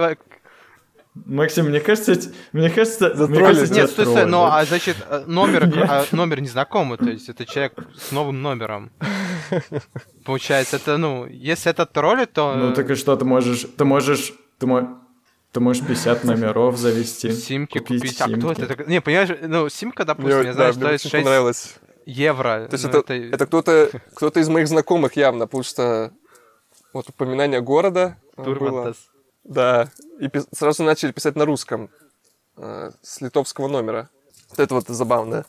Максим, 1.14 1.66
мне 1.66 1.80
кажется, 1.80 2.12
мне 2.52 2.70
кажется, 2.70 3.12
мне 3.26 3.40
кажется, 3.40 3.68
да? 3.74 3.80
Нет, 3.80 3.90
стой, 3.90 4.06
стой, 4.06 4.24
ну, 4.26 4.38
троллят. 4.38 4.52
а 4.52 4.64
значит, 4.64 4.96
э, 5.08 5.24
номер, 5.26 5.64
а, 5.88 6.04
номер 6.12 6.40
незнакомый, 6.40 6.96
то 6.98 7.06
есть 7.10 7.28
это 7.28 7.44
человек 7.44 7.72
с 7.96 8.12
новым 8.12 8.40
номером. 8.40 8.90
Получается, 10.24 10.76
это, 10.76 10.96
ну, 10.96 11.26
если 11.26 11.70
это 11.70 11.86
троллит, 11.86 12.32
то... 12.32 12.54
Ну, 12.54 12.72
так 12.74 12.90
и 12.90 12.94
что, 12.94 13.16
ты 13.16 13.24
можешь, 13.24 13.66
ты 13.76 13.84
можешь, 13.84 14.32
ты, 14.58 14.66
мо- 14.66 15.02
ты 15.52 15.60
можешь 15.60 15.84
50 15.84 16.24
номеров 16.24 16.76
завести. 16.76 17.32
Симки 17.32 17.78
купить 17.78 18.00
купить. 18.02 18.20
А 18.20 18.28
кто 18.28 18.54
симки. 18.54 18.72
это? 18.72 18.84
Не, 18.90 19.00
понимаешь, 19.00 19.30
ну, 19.42 19.68
симка, 19.68 20.04
допустим, 20.04 20.38
Мне, 20.38 20.48
я 20.48 20.54
да, 20.54 20.72
знаю, 20.72 20.74
мне 20.74 20.82
стоит 20.82 21.00
очень 21.00 21.10
6 21.10 21.24
понравилось. 21.24 21.74
евро. 22.06 22.66
То 22.70 22.74
есть 22.74 22.84
Ну, 22.84 22.90
это, 23.00 23.14
это 23.14 23.46
кто-то, 23.46 23.90
кто-то 24.14 24.40
из 24.40 24.48
моих 24.48 24.68
знакомых 24.68 25.16
явно, 25.16 25.46
потому 25.46 25.62
что 25.64 26.12
вот 26.92 27.08
упоминание 27.08 27.60
города 27.60 28.16
э, 28.36 28.42
было. 28.42 28.94
Да, 29.48 29.88
и 30.20 30.26
пис- 30.26 30.46
сразу 30.52 30.82
начали 30.84 31.10
писать 31.10 31.34
на 31.34 31.46
русском 31.46 31.88
э, 32.58 32.90
с 33.02 33.22
литовского 33.22 33.66
номера. 33.66 34.10
Вот 34.50 34.58
это 34.58 34.74
вот 34.74 34.88
забавно. 34.88 35.44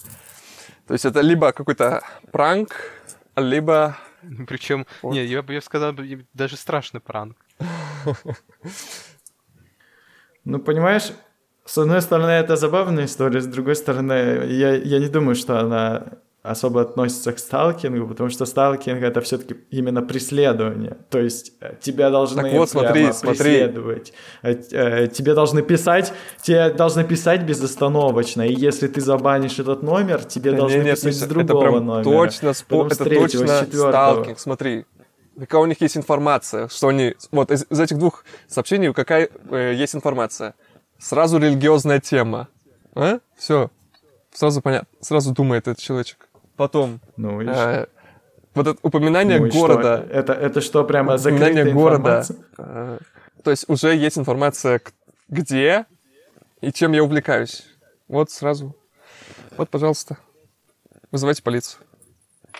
То 0.87 0.93
есть 0.93 1.05
это 1.05 1.19
либо 1.19 1.51
какой-то 1.51 2.01
пранк, 2.31 2.75
либо... 3.35 3.97
Причем, 4.47 4.85
Вот. 5.01 5.13
не, 5.13 5.25
я 5.25 5.41
бы 5.41 5.53
я 5.53 5.61
сказал, 5.61 5.93
даже 6.33 6.55
страшный 6.57 7.01
пранк. 7.01 7.37
Ну, 10.45 10.59
понимаешь, 10.59 11.11
с 11.65 11.77
одной 11.77 12.01
стороны, 12.01 12.31
это 12.31 12.55
забавная 12.55 13.05
история, 13.05 13.41
с 13.41 13.47
другой 13.47 13.75
стороны, 13.75 14.13
я, 14.47 14.75
я 14.75 14.99
не 14.99 15.09
думаю, 15.09 15.35
что 15.35 15.59
она 15.59 16.05
особо 16.41 16.81
относится 16.81 17.33
к 17.33 17.39
сталкингу, 17.39 18.07
потому 18.07 18.29
что 18.29 18.45
сталкинг 18.45 19.03
это 19.03 19.19
все-таки 19.21 19.57
именно 19.71 20.01
преследование. 20.01 20.97
То 21.09 21.19
есть 21.19 21.53
э, 21.59 21.73
тебя 21.81 22.09
должны 22.09 22.41
Так 22.43 22.53
вот, 22.53 22.69
смотри, 22.69 22.93
прямо 22.93 23.13
смотри. 23.13 23.37
преследовать. 23.37 24.13
Э, 24.41 24.53
э, 24.71 25.07
Тебе 25.07 25.33
должны 25.33 25.61
писать, 25.61 26.13
тебе 26.41 26.69
должны 26.69 27.03
писать 27.03 27.43
безостановочно. 27.43 28.43
И 28.43 28.53
если 28.53 28.87
ты 28.87 29.01
забанишь 29.01 29.59
этот 29.59 29.83
номер, 29.83 30.23
тебе 30.23 30.53
должны 30.53 30.77
не, 30.77 30.83
не, 30.85 30.91
писать 30.91 31.15
с 31.15 31.21
другого 31.23 31.61
это 31.63 31.71
прям 31.71 31.85
номера. 31.85 32.03
точно, 32.03 32.49
спо- 32.49 32.87
это 32.87 33.03
третьего, 33.03 33.27
точно 33.45 33.59
четвертого. 33.65 33.91
сталкинг. 33.91 34.39
Смотри, 34.39 34.85
какая 35.37 35.61
у 35.61 35.65
них 35.65 35.81
есть 35.81 35.97
информация, 35.97 36.69
что 36.69 36.87
они... 36.87 37.15
Вот 37.31 37.51
из, 37.51 37.65
из 37.69 37.79
этих 37.79 37.97
двух 37.97 38.23
сообщений 38.47 38.93
какая 38.93 39.29
э, 39.51 39.73
есть 39.75 39.93
информация? 39.93 40.55
Сразу 40.97 41.37
религиозная 41.37 41.99
тема. 41.99 42.47
А? 42.95 43.19
Все. 43.37 43.69
Сразу 44.33 44.61
понятно. 44.61 44.87
Сразу 45.01 45.33
думает 45.33 45.67
этот 45.67 45.79
человечек. 45.79 46.28
Потом, 46.59 46.99
Ну, 47.15 47.39
и 47.39 47.47
э, 47.47 47.85
вот 48.53 48.67
это 48.67 48.77
упоминание 48.81 49.39
Ну 49.39 49.45
и 49.45 49.49
что? 49.49 49.61
города. 49.61 50.05
Это, 50.11 50.33
это 50.33 50.59
что, 50.59 50.83
прямо 50.83 51.15
упоминание 51.15 51.71
города. 51.71 52.25
Э, 52.57 52.97
То 53.45 53.51
есть 53.51 53.63
уже 53.69 53.95
есть 53.95 54.17
информация, 54.17 54.81
где 55.29 55.85
и 56.59 56.73
чем 56.73 56.91
я 56.91 57.01
увлекаюсь. 57.01 57.65
Вот 58.09 58.29
сразу. 58.29 58.75
Вот, 59.55 59.69
пожалуйста. 59.69 60.17
Вызывайте 61.11 61.43
полицию. 61.43 61.81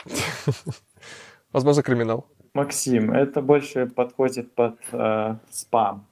Возможно, 1.52 1.84
криминал. 1.84 2.26
Максим, 2.54 3.12
это 3.12 3.42
больше 3.42 3.86
подходит 3.86 4.56
под 4.56 4.78
э, 4.94 5.36
спам. 5.52 6.08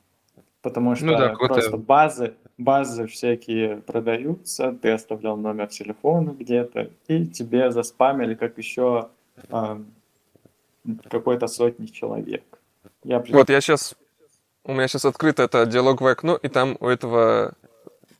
Потому 0.62 0.94
что 0.98 1.06
Ну 1.06 1.17
да, 1.17 1.29
просто 1.36 1.77
базы, 1.77 2.34
базы 2.58 3.08
всякие 3.08 3.78
продаются, 3.78 4.72
ты 4.74 4.92
оставлял 4.92 5.38
номер 5.38 5.68
телефона 5.68 6.32
где-то, 6.32 6.90
и 7.08 7.26
тебе 7.26 7.72
заспамили 7.72 8.36
как 8.36 8.58
еще 8.58 9.10
э, 9.50 9.78
какой-то 11.10 11.48
сотни 11.48 11.86
человек. 11.86 12.44
Я 13.04 13.20
Вот 13.30 13.50
я 13.50 13.62
сейчас... 13.62 13.96
У 14.64 14.74
меня 14.74 14.88
сейчас 14.90 15.06
открыто 15.06 15.44
это 15.44 15.66
диалоговое 15.66 16.12
окно, 16.14 16.36
и 16.36 16.50
там 16.50 16.76
у 16.82 16.88
этого 16.88 17.54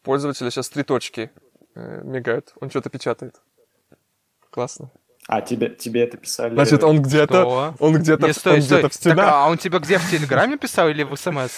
пользователя 0.03 0.50
сейчас 0.50 0.70
три 0.70 0.84
точки 0.84 1.29
э, 1.75 2.01
мигают. 2.03 2.53
Он 2.62 2.70
что-то 2.70 2.89
печатает. 2.89 3.36
Классно. 4.50 4.89
А, 5.27 5.41
тебе, 5.41 5.70
тебе 5.70 6.03
это 6.03 6.15
писали? 6.15 6.53
Значит, 6.53 6.84
он 6.84 7.01
где-то... 7.01 7.41
Что? 7.41 7.75
Он 7.79 7.94
где-то 7.96 8.27
он 8.27 8.34
стой. 8.34 8.58
где-то 8.60 8.77
в 8.77 8.82
Так, 8.84 8.94
стенах. 8.94 9.25
а 9.29 9.50
он 9.50 9.58
тебе 9.58 9.79
где, 9.79 9.98
в 9.98 10.10
Телеграме 10.10 10.58
писал 10.58 10.88
или 10.88 11.03
в 11.03 11.13
СМС? 11.17 11.51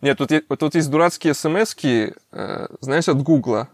Нет, 0.00 0.18
тут, 0.18 0.30
тут 0.58 0.74
есть 0.74 0.90
дурацкие 0.90 1.34
смс 1.34 1.74
знаешь, 2.80 3.08
от 3.08 3.22
Гугла, 3.22 3.68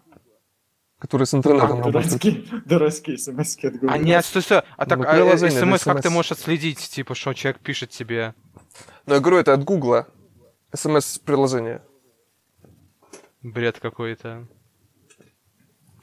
которые 0.99 1.27
с 1.27 1.35
интернетом 1.35 1.73
А, 1.73 1.77
работают. 1.85 2.07
дурацкие, 2.07 2.45
дурацкие 2.65 3.19
смс 3.19 3.57
от 3.57 3.73
Google. 3.73 3.91
А 3.91 3.99
нет, 3.99 4.25
стой, 4.25 4.43
стой. 4.43 4.63
А 4.77 4.87
так, 4.87 4.99
Ну, 5.01 5.05
а, 5.07 5.17
э, 5.17 5.51
СМС 5.51 5.83
как 5.85 6.01
ты 6.01 6.11
можешь 6.11 6.33
отследить, 6.33 6.79
типа, 6.79 7.15
что 7.15 7.35
человек 7.35 7.61
пишет 7.61 7.91
тебе? 7.91 8.35
Но 9.07 9.15
я 9.15 9.21
говорю, 9.21 9.39
это 9.39 9.53
от 9.53 9.65
Гугла. 9.65 10.07
СМС-приложение. 10.73 11.83
Бред 13.43 13.81
какой-то. 13.81 14.47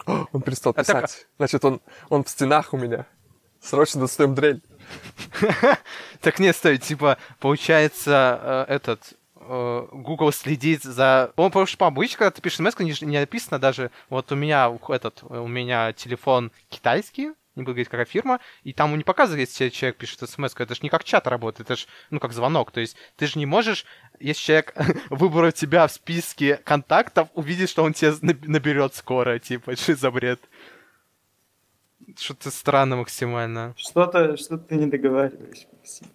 Он 0.05 0.41
перестал 0.41 0.73
А 0.75 0.83
так- 0.83 1.03
писать. 1.05 1.27
Значит, 1.37 1.63
он, 1.63 1.81
он 2.09 2.23
в 2.23 2.29
стенах 2.29 2.73
у 2.73 2.77
меня. 2.77 3.05
Срочно 3.61 4.01
достаем 4.01 4.35
дрель. 4.35 4.61
Так 6.21 6.39
нет, 6.39 6.55
стой, 6.55 6.77
типа, 6.77 7.17
получается, 7.39 8.65
э, 8.67 8.73
этот, 8.73 9.13
э, 9.49 9.87
Google 9.91 10.31
следит 10.31 10.83
за... 10.83 11.31
Он, 11.35 11.49
потому 11.49 11.65
что 11.65 11.85
обычно, 11.85 12.17
когда 12.19 12.31
ты 12.31 12.41
пишешь 12.41 12.57
смс, 12.57 12.77
не, 12.79 12.93
не 13.05 13.19
написано 13.19 13.59
даже, 13.59 13.91
вот 14.09 14.31
у 14.31 14.35
меня 14.35 14.69
у- 14.69 14.79
этот, 14.93 15.23
у 15.23 15.47
меня 15.47 15.91
телефон 15.93 16.51
китайский, 16.69 17.31
не 17.55 17.63
буду 17.63 17.71
говорить, 17.73 17.89
какая 17.89 18.05
фирма, 18.05 18.39
и 18.63 18.71
там 18.71 18.95
не 18.97 19.03
показывает, 19.03 19.49
если 19.49 19.57
тебе 19.57 19.71
человек 19.71 19.97
пишет 19.97 20.29
смс, 20.29 20.53
это 20.55 20.75
же 20.75 20.81
не 20.83 20.89
как 20.89 21.03
чат 21.03 21.27
работает, 21.27 21.69
это 21.69 21.79
же, 21.79 21.87
ну, 22.09 22.19
как 22.19 22.31
звонок, 22.31 22.71
то 22.71 22.79
есть 22.79 22.95
ты 23.17 23.27
же 23.27 23.37
не 23.39 23.45
можешь, 23.45 23.85
если 24.19 24.41
человек 24.43 24.73
выбрал 25.09 25.51
тебя 25.51 25.87
в 25.87 25.91
списке 25.91 26.57
контактов, 26.57 27.27
увидеть, 27.33 27.69
что 27.69 27.83
он 27.83 27.93
тебя 27.93 28.11
наб- 28.21 28.47
наберет 28.47 28.95
скоро, 28.95 29.39
типа, 29.39 29.75
что 29.75 29.95
за 29.95 30.11
бред? 30.11 30.39
Что-то 32.17 32.49
странно 32.49 32.95
максимально. 32.95 33.73
Что-то, 33.77 34.37
что 34.37 34.57
ты 34.57 34.75
не 34.75 34.87
договариваешь, 34.87 35.67
Максим. 35.73 36.07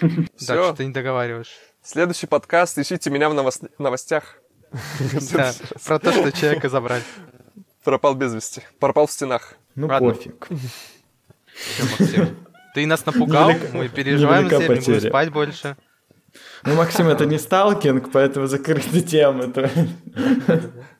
Да, 0.00 0.28
что 0.38 0.72
ты 0.74 0.86
не 0.86 0.92
договариваешь. 0.92 1.54
Следующий 1.86 2.26
подкаст. 2.26 2.76
Ищите 2.78 3.10
меня 3.10 3.28
в 3.28 3.34
новос- 3.34 3.70
новостях. 3.78 4.38
Да, 5.32 5.52
про 5.84 5.98
то, 6.00 6.10
что 6.12 6.32
человека 6.32 6.68
забрать. 6.68 7.04
Пропал 7.84 8.16
без 8.16 8.34
вести. 8.34 8.62
Пропал 8.80 9.06
в 9.06 9.12
стенах. 9.12 9.54
Ну, 9.76 9.86
Ладно. 9.86 10.10
пофиг. 10.12 10.48
Всё, 11.54 11.84
Максим. 11.84 12.36
Ты 12.74 12.86
нас 12.86 13.06
напугал, 13.06 13.50
Невелика- 13.50 13.76
мы 13.76 13.88
переживаем 13.88 14.46
невелика 14.46 14.56
за 14.58 14.64
тебя, 14.64 14.74
не 14.74 14.80
будем 14.80 14.94
потеря. 14.94 15.10
спать 15.10 15.32
больше. 15.32 15.76
Ну, 16.64 16.74
Максим, 16.74 17.06
это 17.06 17.24
не 17.24 17.38
сталкинг, 17.38 18.10
поэтому 18.10 18.46
закрыты 18.48 19.00
темы. 19.02 19.52
то- 19.52 19.70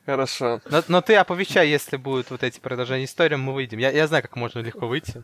Хорошо. 0.05 0.61
Но, 0.69 0.83
но 0.87 1.01
ты 1.01 1.15
оповещай, 1.15 1.67
если 1.67 1.97
будут 1.97 2.31
вот 2.31 2.43
эти 2.43 2.59
продолжения 2.61 3.03
истории, 3.03 3.35
мы 3.35 3.53
выйдем. 3.53 3.79
Я, 3.79 3.91
я 3.91 4.07
знаю, 4.07 4.23
как 4.23 4.37
можно 4.37 4.59
легко 4.59 4.87
выйти. 4.87 5.23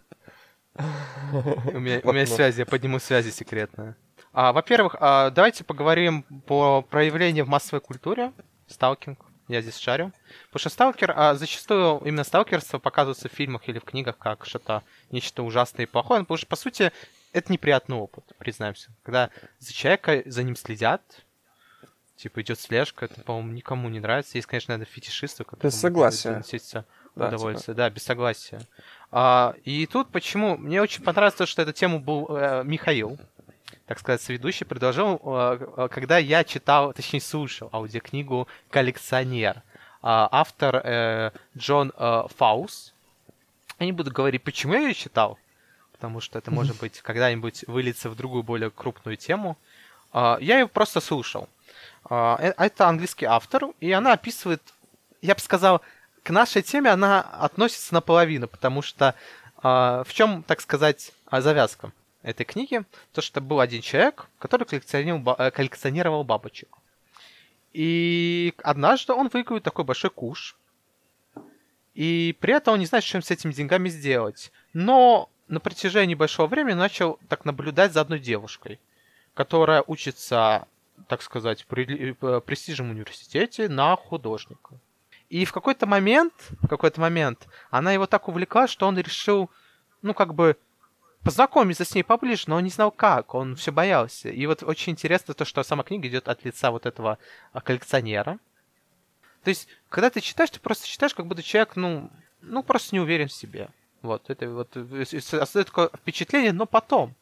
У 0.75 1.79
меня, 1.79 2.01
у 2.03 2.11
меня 2.11 2.23
окно. 2.23 2.35
связи, 2.35 2.59
я 2.59 2.65
подниму 2.65 2.99
связи 2.99 3.29
секретные. 3.31 3.95
А, 4.33 4.51
во-первых, 4.51 4.95
а, 4.99 5.29
давайте 5.29 5.63
поговорим 5.63 6.23
по 6.47 6.81
проявлению 6.81 7.45
в 7.45 7.49
массовой 7.49 7.81
культуре. 7.81 8.33
Сталкинг. 8.67 9.19
я 9.47 9.61
здесь 9.61 9.77
шарю. 9.77 10.11
Потому 10.47 10.59
что 10.59 10.69
сталкер, 10.69 11.13
а 11.15 11.35
зачастую 11.35 11.99
именно 11.99 12.23
сталкерство 12.23 12.79
показывается 12.79 13.29
в 13.29 13.31
фильмах 13.31 13.69
или 13.69 13.77
в 13.77 13.83
книгах 13.83 14.17
как 14.17 14.45
что-то 14.45 14.81
нечто 15.11 15.43
ужасное 15.43 15.85
и 15.85 15.89
плохое, 15.89 16.21
потому 16.21 16.37
что, 16.37 16.47
по 16.47 16.55
сути, 16.55 16.91
это 17.31 17.51
неприятный 17.51 17.97
опыт, 17.97 18.23
признаемся. 18.39 18.89
Когда 19.03 19.29
за 19.59 19.71
человека, 19.71 20.23
за 20.25 20.41
ним 20.41 20.55
следят, 20.55 21.01
типа 22.15 22.41
идет 22.41 22.59
слежка, 22.59 23.05
это, 23.05 23.21
по-моему, 23.21 23.51
никому 23.51 23.87
не 23.89 23.99
нравится. 23.99 24.37
Есть, 24.39 24.47
конечно, 24.47 24.73
наверное, 24.73 24.91
фетишисты, 24.91 25.43
которые... 25.43 25.69
Без 25.69 25.79
согласия. 25.79 26.43
Да, 27.15 27.27
удовольствие, 27.27 27.75
да, 27.75 27.91
без 27.91 28.01
согласия. 28.01 28.59
А, 29.11 29.53
и 29.63 29.85
тут 29.85 30.09
почему? 30.09 30.57
Мне 30.57 30.81
очень 30.81 31.03
понравилось 31.03 31.35
то, 31.35 31.45
что 31.45 31.61
эту 31.61 31.71
тему 31.71 31.99
был 31.99 32.25
э, 32.35 32.63
Михаил, 32.65 33.19
так 33.93 33.99
сказать, 33.99 34.27
ведущий, 34.29 34.65
предложил, 34.65 35.21
э, 35.23 35.67
э, 35.77 35.87
когда 35.91 36.17
я 36.17 36.43
читал, 36.43 36.93
точнее, 36.93 37.21
слушал 37.21 37.69
аудиокнигу 37.71 38.47
«Коллекционер». 38.71 39.61
А, 40.01 40.27
автор 40.31 40.81
э, 40.83 41.31
Джон 41.55 41.93
Фаус. 41.95 42.91
Я 43.77 43.85
не 43.85 43.91
буду 43.91 44.11
говорить, 44.11 44.41
почему 44.41 44.73
я 44.73 44.79
ее 44.79 44.95
читал, 44.95 45.37
потому 45.91 46.21
что 46.21 46.39
это, 46.39 46.49
может 46.49 46.79
быть, 46.79 47.01
когда-нибудь 47.01 47.65
выльется 47.67 48.09
в 48.09 48.15
другую, 48.15 48.41
более 48.41 48.71
крупную 48.71 49.15
тему. 49.15 49.59
А, 50.11 50.39
я 50.41 50.57
ее 50.57 50.67
просто 50.67 50.99
слушал. 50.99 51.47
А, 52.09 52.37
это 52.39 52.87
английский 52.87 53.25
автор, 53.25 53.65
и 53.79 53.91
она 53.91 54.13
описывает, 54.13 54.63
я 55.21 55.35
бы 55.35 55.39
сказал, 55.39 55.81
к 56.23 56.31
нашей 56.31 56.63
теме 56.63 56.89
она 56.89 57.21
относится 57.21 57.93
наполовину, 57.93 58.47
потому 58.47 58.81
что 58.81 59.13
в 59.61 60.07
чем, 60.09 60.43
так 60.43 60.59
сказать, 60.59 61.13
завязка 61.31 61.93
этой 62.23 62.45
книги? 62.45 62.83
То, 63.11 63.21
что 63.21 63.41
был 63.41 63.59
один 63.59 63.81
человек, 63.81 64.27
который 64.39 64.65
коллекционировал, 64.65 65.35
э, 65.37 65.51
коллекционировал 65.51 66.23
бабочек. 66.23 66.69
И 67.73 68.53
однажды 68.63 69.13
он 69.13 69.29
выиграл 69.29 69.59
такой 69.59 69.85
большой 69.85 70.09
куш. 70.09 70.55
И 71.93 72.35
при 72.39 72.53
этом 72.53 72.75
он 72.75 72.79
не 72.79 72.85
знает, 72.85 73.03
что 73.03 73.21
с 73.21 73.31
этими 73.31 73.51
деньгами 73.51 73.89
сделать. 73.89 74.51
Но 74.73 75.29
на 75.47 75.59
протяжении 75.59 76.15
большого 76.15 76.47
времени 76.47 76.73
начал 76.73 77.19
так 77.29 77.45
наблюдать 77.45 77.93
за 77.93 78.01
одной 78.01 78.19
девушкой, 78.19 78.79
которая 79.33 79.83
учится, 79.85 80.67
так 81.07 81.21
сказать, 81.21 81.65
при 81.67 82.15
э, 82.19 82.41
престижном 82.41 82.91
университете 82.91 83.69
на 83.69 83.95
художника. 83.95 84.79
И 85.29 85.45
в 85.45 85.51
какой-то 85.51 85.87
момент, 85.87 86.33
в 86.61 86.67
какой-то 86.67 87.01
момент 87.01 87.47
она 87.71 87.91
его 87.91 88.05
так 88.05 88.27
увлекла, 88.27 88.67
что 88.67 88.87
он 88.87 88.97
решил, 88.97 89.49
ну, 90.01 90.13
как 90.13 90.35
бы, 90.35 90.57
познакомиться 91.23 91.85
с 91.85 91.95
ней 91.95 92.03
поближе, 92.03 92.43
но 92.47 92.57
он 92.57 92.63
не 92.63 92.69
знал 92.69 92.91
как, 92.91 93.33
он 93.33 93.55
все 93.55 93.71
боялся. 93.71 94.29
И 94.29 94.45
вот 94.45 94.63
очень 94.63 94.93
интересно 94.93 95.33
то, 95.33 95.45
что 95.45 95.63
сама 95.63 95.83
книга 95.83 96.07
идет 96.07 96.27
от 96.27 96.43
лица 96.45 96.71
вот 96.71 96.85
этого 96.85 97.17
а, 97.51 97.61
коллекционера. 97.61 98.39
То 99.43 99.49
есть, 99.49 99.67
когда 99.89 100.09
ты 100.09 100.21
читаешь, 100.21 100.49
ты 100.49 100.59
просто 100.59 100.87
читаешь, 100.87 101.13
как 101.13 101.27
будто 101.27 101.43
человек, 101.43 101.75
ну, 101.75 102.09
ну 102.41 102.63
просто 102.63 102.95
не 102.95 102.99
уверен 102.99 103.27
в 103.27 103.33
себе. 103.33 103.69
Вот, 104.01 104.29
это 104.29 104.49
вот 104.49 104.75
э, 104.75 105.05
создает 105.05 105.67
такое 105.67 105.89
впечатление, 105.95 106.51
но 106.51 106.65
потом 106.65 107.15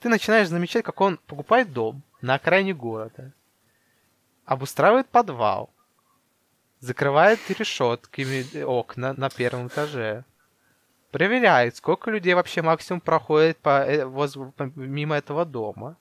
ты 0.00 0.08
начинаешь 0.08 0.48
замечать, 0.48 0.84
как 0.84 1.00
он 1.00 1.18
покупает 1.26 1.72
дом 1.72 2.02
на 2.20 2.34
окраине 2.34 2.74
города, 2.74 3.32
обустраивает 4.44 5.08
подвал, 5.08 5.70
закрывает 6.80 7.38
решетками 7.50 8.62
окна 8.62 9.14
на 9.14 9.30
первом 9.30 9.68
этаже, 9.68 10.24
проверяет, 11.10 11.76
сколько 11.76 12.10
людей 12.10 12.34
вообще 12.34 12.62
максимум 12.62 13.00
проходит 13.00 13.58
по, 13.58 13.84
э, 13.84 14.04
воз- 14.04 14.36
по- 14.56 14.70
мимо 14.76 15.16
этого 15.16 15.44
дома. 15.44 15.96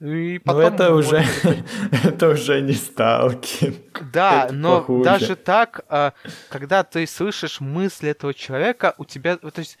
И 0.00 0.34
Ну, 0.34 0.40
потом 0.44 0.60
это 0.74 0.92
вот- 0.92 1.04
уже, 1.06 1.24
это 2.04 2.28
уже 2.28 2.60
не 2.60 2.72
сталкинг. 2.72 4.10
Да, 4.12 4.44
Это 4.46 4.54
но 4.54 4.78
похуже. 4.80 5.04
даже 5.04 5.36
так, 5.36 5.80
а, 5.88 6.12
когда 6.48 6.82
ты 6.82 7.06
слышишь 7.06 7.60
мысли 7.60 8.10
этого 8.10 8.34
человека, 8.34 8.94
у 8.98 9.04
тебя, 9.04 9.36
то 9.36 9.52
есть, 9.56 9.78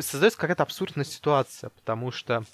создается 0.00 0.38
какая-то 0.38 0.62
абсурдная 0.62 1.04
ситуация, 1.04 1.70
потому 1.70 2.12
что 2.12 2.44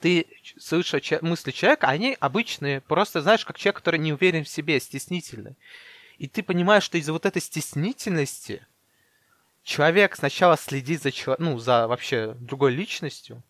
ты 0.00 0.26
слышишь 0.58 1.20
мысли 1.22 1.52
человека, 1.52 1.86
они 1.86 2.16
обычные, 2.18 2.80
просто 2.80 3.20
знаешь, 3.22 3.44
как 3.44 3.56
человек, 3.58 3.76
который 3.76 4.00
не 4.00 4.12
уверен 4.12 4.44
в 4.44 4.48
себе, 4.48 4.80
стеснительный. 4.80 5.54
И 6.18 6.26
ты 6.26 6.42
понимаешь, 6.42 6.82
что 6.82 6.98
из-за 6.98 7.12
вот 7.12 7.24
этой 7.24 7.40
стеснительности 7.40 8.66
человек 9.62 10.16
сначала 10.16 10.56
следит 10.56 11.02
за, 11.02 11.10
чело- 11.10 11.36
ну, 11.38 11.58
за 11.58 11.86
вообще 11.86 12.34
другой 12.38 12.72
личностью, 12.72 13.42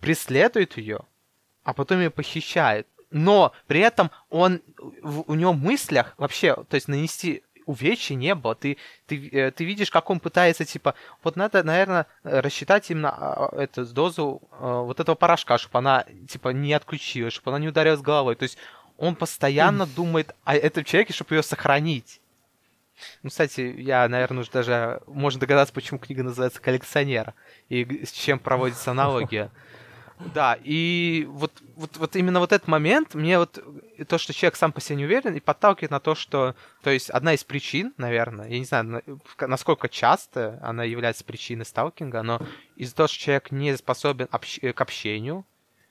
преследует 0.00 0.76
ее, 0.76 1.00
а 1.64 1.72
потом 1.74 1.98
ее 2.00 2.10
похищает. 2.10 2.86
Но 3.10 3.52
при 3.66 3.80
этом 3.80 4.10
он 4.30 4.62
в- 5.02 5.24
у 5.30 5.34
него 5.34 5.52
в 5.52 5.58
мыслях 5.58 6.14
вообще, 6.16 6.54
то 6.54 6.74
есть 6.74 6.88
нанести 6.88 7.42
увечья 7.66 8.14
не 8.14 8.34
было. 8.34 8.54
Ты, 8.54 8.76
ты, 9.06 9.28
э, 9.28 9.50
ты 9.50 9.64
видишь, 9.64 9.90
как 9.90 10.10
он 10.10 10.18
пытается, 10.18 10.64
типа, 10.64 10.94
вот 11.22 11.36
надо, 11.36 11.62
наверное, 11.62 12.06
рассчитать 12.24 12.90
именно 12.90 13.10
а, 13.10 13.56
эту 13.56 13.86
дозу 13.86 14.42
а, 14.50 14.82
вот 14.82 14.98
этого 14.98 15.14
порошка, 15.14 15.58
чтобы 15.58 15.78
она, 15.78 16.04
типа, 16.28 16.48
не 16.48 16.72
отключилась, 16.72 17.34
чтобы 17.34 17.50
она 17.50 17.60
не 17.60 17.68
ударилась 17.68 18.00
головой. 18.00 18.34
То 18.34 18.44
есть 18.44 18.58
он 18.96 19.14
постоянно 19.14 19.86
думает 19.86 20.34
о 20.44 20.56
этом 20.56 20.84
человеке, 20.84 21.12
чтобы 21.12 21.36
ее 21.36 21.42
сохранить. 21.42 22.20
Ну, 23.22 23.30
кстати, 23.30 23.74
я, 23.78 24.08
наверное, 24.08 24.40
уже 24.42 24.50
даже... 24.50 25.00
Можно 25.06 25.40
догадаться, 25.40 25.74
почему 25.74 25.98
книга 25.98 26.22
называется 26.22 26.60
«Коллекционер» 26.60 27.34
и 27.68 28.04
с 28.04 28.12
чем 28.12 28.38
проводится 28.38 28.90
аналогия. 28.90 29.50
Да, 30.34 30.56
и 30.62 31.26
вот, 31.28 31.52
вот, 31.74 31.96
вот 31.96 32.16
именно 32.16 32.38
вот 32.38 32.52
этот 32.52 32.68
момент, 32.68 33.14
мне 33.14 33.38
вот 33.38 33.58
то, 34.06 34.18
что 34.18 34.32
человек 34.32 34.56
сам 34.56 34.72
по 34.72 34.80
себе 34.80 34.96
не 34.96 35.04
уверен, 35.04 35.34
и 35.34 35.40
подталкивает 35.40 35.90
на 35.90 36.00
то, 36.00 36.14
что... 36.14 36.54
То 36.82 36.90
есть 36.90 37.10
одна 37.10 37.34
из 37.34 37.42
причин, 37.44 37.92
наверное, 37.96 38.48
я 38.48 38.58
не 38.58 38.64
знаю, 38.64 39.02
насколько 39.40 39.88
часто 39.88 40.60
она 40.62 40.84
является 40.84 41.24
причиной 41.24 41.64
сталкинга, 41.64 42.22
но 42.22 42.40
из-за 42.76 42.94
того, 42.94 43.08
что 43.08 43.18
человек 43.18 43.50
не 43.50 43.76
способен 43.76 44.28
общ- 44.30 44.60
э, 44.62 44.72
к 44.72 44.80
общению, 44.80 45.44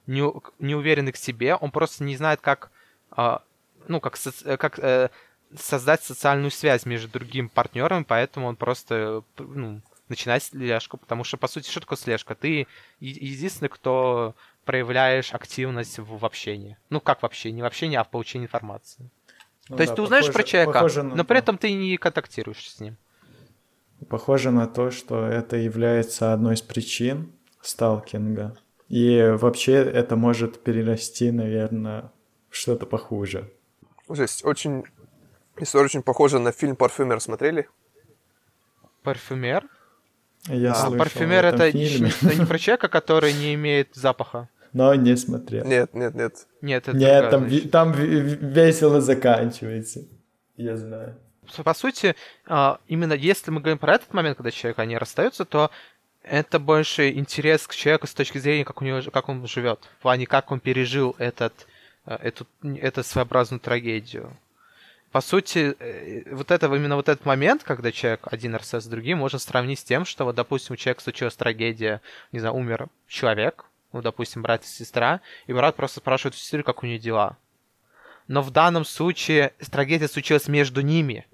не, 0.08 0.24
не 0.60 0.76
уверенный 0.76 1.12
к 1.12 1.18
себе, 1.18 1.56
он 1.56 1.72
просто 1.72 2.04
не 2.04 2.16
знает, 2.16 2.40
как... 2.42 2.72
а, 3.12 3.44
ну, 3.88 4.00
как, 4.00 4.18
э, 4.46 4.58
как 4.58 4.80
э, 4.80 5.10
создать 5.58 6.04
социальную 6.04 6.52
связь 6.52 6.86
между 6.86 7.08
другим 7.10 7.50
партнером, 7.50 8.06
поэтому 8.06 8.48
он 8.48 8.56
просто 8.56 9.24
ну, 9.38 9.82
начинает 10.08 10.44
слежку, 10.44 10.98
потому 10.98 11.24
что, 11.24 11.38
по 11.38 11.48
сути, 11.48 11.70
что 11.70 11.82
такое 11.82 11.98
слежка? 11.98 12.36
Ты 12.36 12.68
единственный, 13.00 13.70
кто 13.70 14.36
проявляешь 14.66 15.34
активность 15.34 16.00
в, 16.00 16.20
в 16.20 16.26
общении. 16.26 16.78
Ну, 16.90 17.00
как 17.00 17.22
в 17.22 17.26
общении? 17.26 17.62
В 17.62 17.66
общении, 17.66 17.96
а 17.98 18.04
в 18.04 18.10
получении 18.10 18.46
информации. 18.46 19.10
Ну 19.70 19.78
То 19.78 19.84
есть 19.84 19.92
да, 19.92 19.96
ты 19.96 20.02
узнаешь 20.02 20.26
похоже- 20.26 20.34
про 20.34 20.44
человека, 20.44 20.74
похоже 20.74 21.04
на 21.04 21.16
но 21.16 21.24
при 21.24 21.36
то. 21.36 21.40
этом 21.40 21.58
ты 21.58 21.74
не 21.74 21.98
контактируешь 21.98 22.70
с 22.70 22.80
ним. 22.80 22.98
Похоже 24.10 24.52
на 24.52 24.68
то, 24.68 24.92
что 24.92 25.26
это 25.26 25.58
является 25.58 26.34
одной 26.34 26.56
из 26.56 26.62
причин 26.62 27.32
сталкинга. 27.62 28.58
И 28.90 29.22
вообще 29.38 29.74
это 29.74 30.16
может 30.16 30.64
перерасти, 30.64 31.32
наверное, 31.32 32.12
в 32.50 32.56
что-то 32.56 32.86
похуже. 32.86 33.50
Жесть, 34.10 34.44
очень... 34.44 34.84
История 35.62 35.86
очень 35.86 36.02
похожа 36.02 36.39
на 36.39 36.52
фильм 36.52 36.76
«Парфюмер» 36.76 37.21
смотрели? 37.21 37.69
Парфюмер? 39.04 39.67
Я 40.47 40.71
А, 40.71 40.76
слышал 40.76 40.97
парфюмер 40.97 41.45
это, 41.45 41.71
фильме, 41.71 42.12
не 42.39 42.45
про 42.47 42.58
человека, 42.58 42.88
который 42.88 43.32
не 43.34 43.54
имеет 43.54 43.89
запаха. 43.93 44.50
но 44.74 44.95
не 44.95 45.15
смотрел. 45.15 45.63
Нет, 45.65 45.93
нет, 45.93 46.15
нет. 46.15 46.47
Нет, 46.62 46.88
это 46.88 46.97
Нет, 46.97 47.10
другая, 47.21 47.30
там, 47.32 47.50
значит. 47.50 47.71
там 47.71 47.91
весело 47.93 49.02
заканчивается. 49.02 50.02
Я 50.58 50.78
знаю. 50.78 51.15
по 51.63 51.74
сути, 51.76 52.15
а, 52.47 52.80
именно 52.88 53.13
если 53.13 53.52
мы 53.52 53.60
говорим 53.62 53.78
про 53.78 53.95
этот 53.95 54.13
момент, 54.13 54.38
когда 54.38 54.50
человек 54.50 54.80
они 54.80 54.97
расстаются, 54.97 55.45
то 55.45 55.69
это 56.24 56.58
больше 56.58 57.12
интерес 57.12 57.67
к 57.67 57.76
человеку 57.76 58.08
с 58.08 58.13
точки 58.15 58.39
зрения, 58.39 58.65
как 58.65 58.82
у 58.82 58.86
него, 58.86 59.02
как 59.12 59.30
он 59.30 59.45
живет, 59.47 59.80
в 60.00 60.02
плане, 60.02 60.26
как 60.26 60.52
он 60.52 60.60
пережил 60.60 61.15
этот, 61.19 61.67
э, 62.08 62.15
эту, 62.15 62.47
эту 62.63 63.04
своеобразную 63.04 63.60
трагедию. 63.60 64.36
По 65.12 65.19
сути, 65.19 65.76
э, 65.78 66.34
вот 66.34 66.52
это 66.52 66.67
именно 66.67 66.95
вот 66.95 67.10
этот 67.10 67.26
момент, 67.26 67.63
когда 67.63 67.91
человек 67.91 68.21
один 68.24 68.56
расстается 68.56 68.88
с 68.88 68.91
другим, 68.91 69.17
можно 69.17 69.39
сравнить 69.39 69.80
с 69.80 69.84
тем, 69.84 70.06
что 70.06 70.24
вот, 70.24 70.36
допустим, 70.36 70.74
у 70.74 70.78
человека 70.78 71.04
случилась 71.04 71.36
трагедия, 71.36 72.02
не 72.32 72.39
знаю, 72.39 72.56
умер 72.56 72.88
человек, 73.08 73.65
ну, 73.91 74.02
допустим, 74.02 74.41
брат 74.41 74.63
и 74.63 74.67
сестра, 74.67 75.19
и 75.47 75.54
брат 75.54 75.76
просто 75.76 76.00
спрашивает 76.00 76.36
у 76.36 76.38
сестры, 76.38 76.63
как 76.63 76.84
у 76.84 76.86
нее 76.86 76.97
дела. 76.97 77.38
Но 78.28 78.41
в 78.41 78.52
данном 78.52 78.86
случае 78.86 79.52
трагедия 79.69 80.08
случилась 80.08 80.47
между 80.47 80.80
ними. 80.80 81.28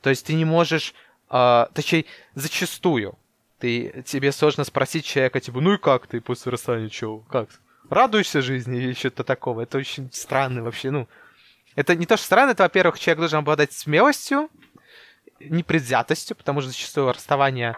То 0.00 0.08
есть 0.08 0.24
ты 0.24 0.32
не 0.32 0.46
можешь, 0.46 0.94
э, 1.28 1.66
точнее, 1.74 2.06
зачастую 2.34 3.18
ты, 3.58 4.02
тебе 4.06 4.32
сложно 4.32 4.64
спросить 4.64 5.04
человека, 5.04 5.40
типа, 5.40 5.60
ну 5.60 5.74
и 5.74 5.78
как 5.78 6.06
ты 6.06 6.22
после 6.22 6.52
расстания, 6.52 6.88
чё, 6.88 7.18
как? 7.28 7.50
Радуешься 7.90 8.40
жизни 8.40 8.78
или 8.78 8.94
что-то 8.94 9.24
такого? 9.24 9.60
Это 9.60 9.76
очень 9.76 10.10
странно 10.12 10.62
вообще, 10.62 10.90
ну. 10.90 11.08
Это 11.76 11.94
не 11.94 12.06
то, 12.06 12.16
что 12.16 12.26
странно, 12.26 12.50
это, 12.50 12.62
во-первых, 12.64 12.98
человек 12.98 13.20
должен 13.20 13.38
обладать 13.38 13.72
смелостью, 13.72 14.50
непредвзятостью, 15.40 16.36
потому 16.36 16.60
что 16.60 16.70
зачастую 16.70 17.12
расставание, 17.12 17.76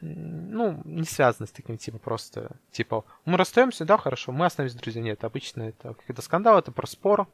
ну, 0.00 0.80
не 0.84 1.04
связано 1.04 1.46
с 1.46 1.50
таким, 1.50 1.76
типа, 1.76 1.98
просто, 1.98 2.50
типа, 2.70 3.04
мы 3.24 3.36
расстаемся, 3.36 3.84
да, 3.84 3.98
хорошо, 3.98 4.32
мы 4.32 4.46
остановились 4.46 4.80
друзья. 4.80 5.02
Нет, 5.02 5.24
обычно 5.24 5.64
это 5.64 5.94
какой-то 5.94 6.22
скандал, 6.22 6.58
это 6.58 6.72
про 6.72 6.86
спор, 6.86 7.28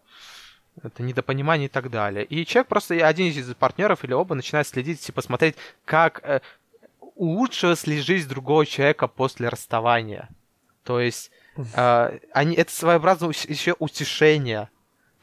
это 0.82 1.02
недопонимание 1.02 1.66
и 1.66 1.70
так 1.70 1.90
далее. 1.90 2.24
И 2.24 2.44
человек 2.46 2.68
просто, 2.68 3.06
один 3.06 3.26
из 3.28 3.54
партнеров 3.54 4.04
или 4.04 4.12
оба 4.12 4.34
начинает 4.34 4.66
следить, 4.66 5.00
типа 5.00 5.20
смотреть, 5.22 5.56
как 5.84 6.20
э, 6.24 6.40
улучшилась 7.14 7.86
ли 7.86 8.00
жизнь 8.00 8.28
другого 8.28 8.66
человека 8.66 9.06
после 9.06 9.48
расставания. 9.48 10.28
То 10.82 10.98
есть 10.98 11.30
э, 11.56 12.18
они, 12.32 12.56
это 12.56 12.72
своеобразное 12.72 13.28
еще 13.30 13.76
утешение. 13.78 14.70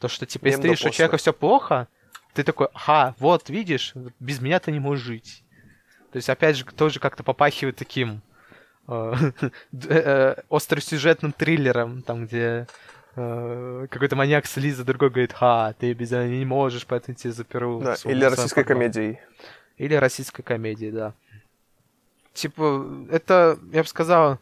То, 0.00 0.08
что 0.08 0.26
типа, 0.26 0.46
если 0.46 0.62
ты 0.62 0.68
видишь, 0.68 0.80
что 0.80 0.88
у 0.88 0.92
человека 0.92 1.18
все 1.18 1.32
плохо, 1.32 1.86
ты 2.32 2.42
такой, 2.42 2.68
ага, 2.72 3.14
вот, 3.18 3.50
видишь, 3.50 3.92
без 4.18 4.40
меня 4.40 4.58
ты 4.58 4.72
не 4.72 4.80
можешь 4.80 5.04
жить. 5.04 5.44
То 6.10 6.16
есть, 6.16 6.28
опять 6.28 6.56
же, 6.56 6.64
тоже 6.64 6.98
как-то 7.00 7.22
попахивает 7.22 7.76
таким 7.76 8.22
э, 8.88 9.14
э, 9.72 10.34
остросюжетным 10.48 11.32
триллером, 11.32 12.02
там, 12.02 12.26
где 12.26 12.66
э, 13.14 13.86
какой-то 13.90 14.16
маньяк 14.16 14.46
слиза, 14.46 14.78
за 14.78 14.84
другой 14.84 15.10
говорит, 15.10 15.34
ха, 15.34 15.74
ты 15.78 15.92
без 15.92 16.10
меня 16.10 16.28
не 16.28 16.46
можешь, 16.46 16.86
поэтому 16.86 17.14
тебя 17.14 17.32
заперу. 17.32 17.80
Да, 17.80 17.96
или 18.04 18.24
российской 18.24 18.64
подвал». 18.64 18.78
комедией. 18.78 19.20
Или 19.76 19.94
российской 19.94 20.42
комедии, 20.42 20.90
да. 20.90 21.14
Типа, 22.32 22.86
это, 23.10 23.58
я 23.72 23.82
бы 23.82 23.88
сказал, 23.88 24.38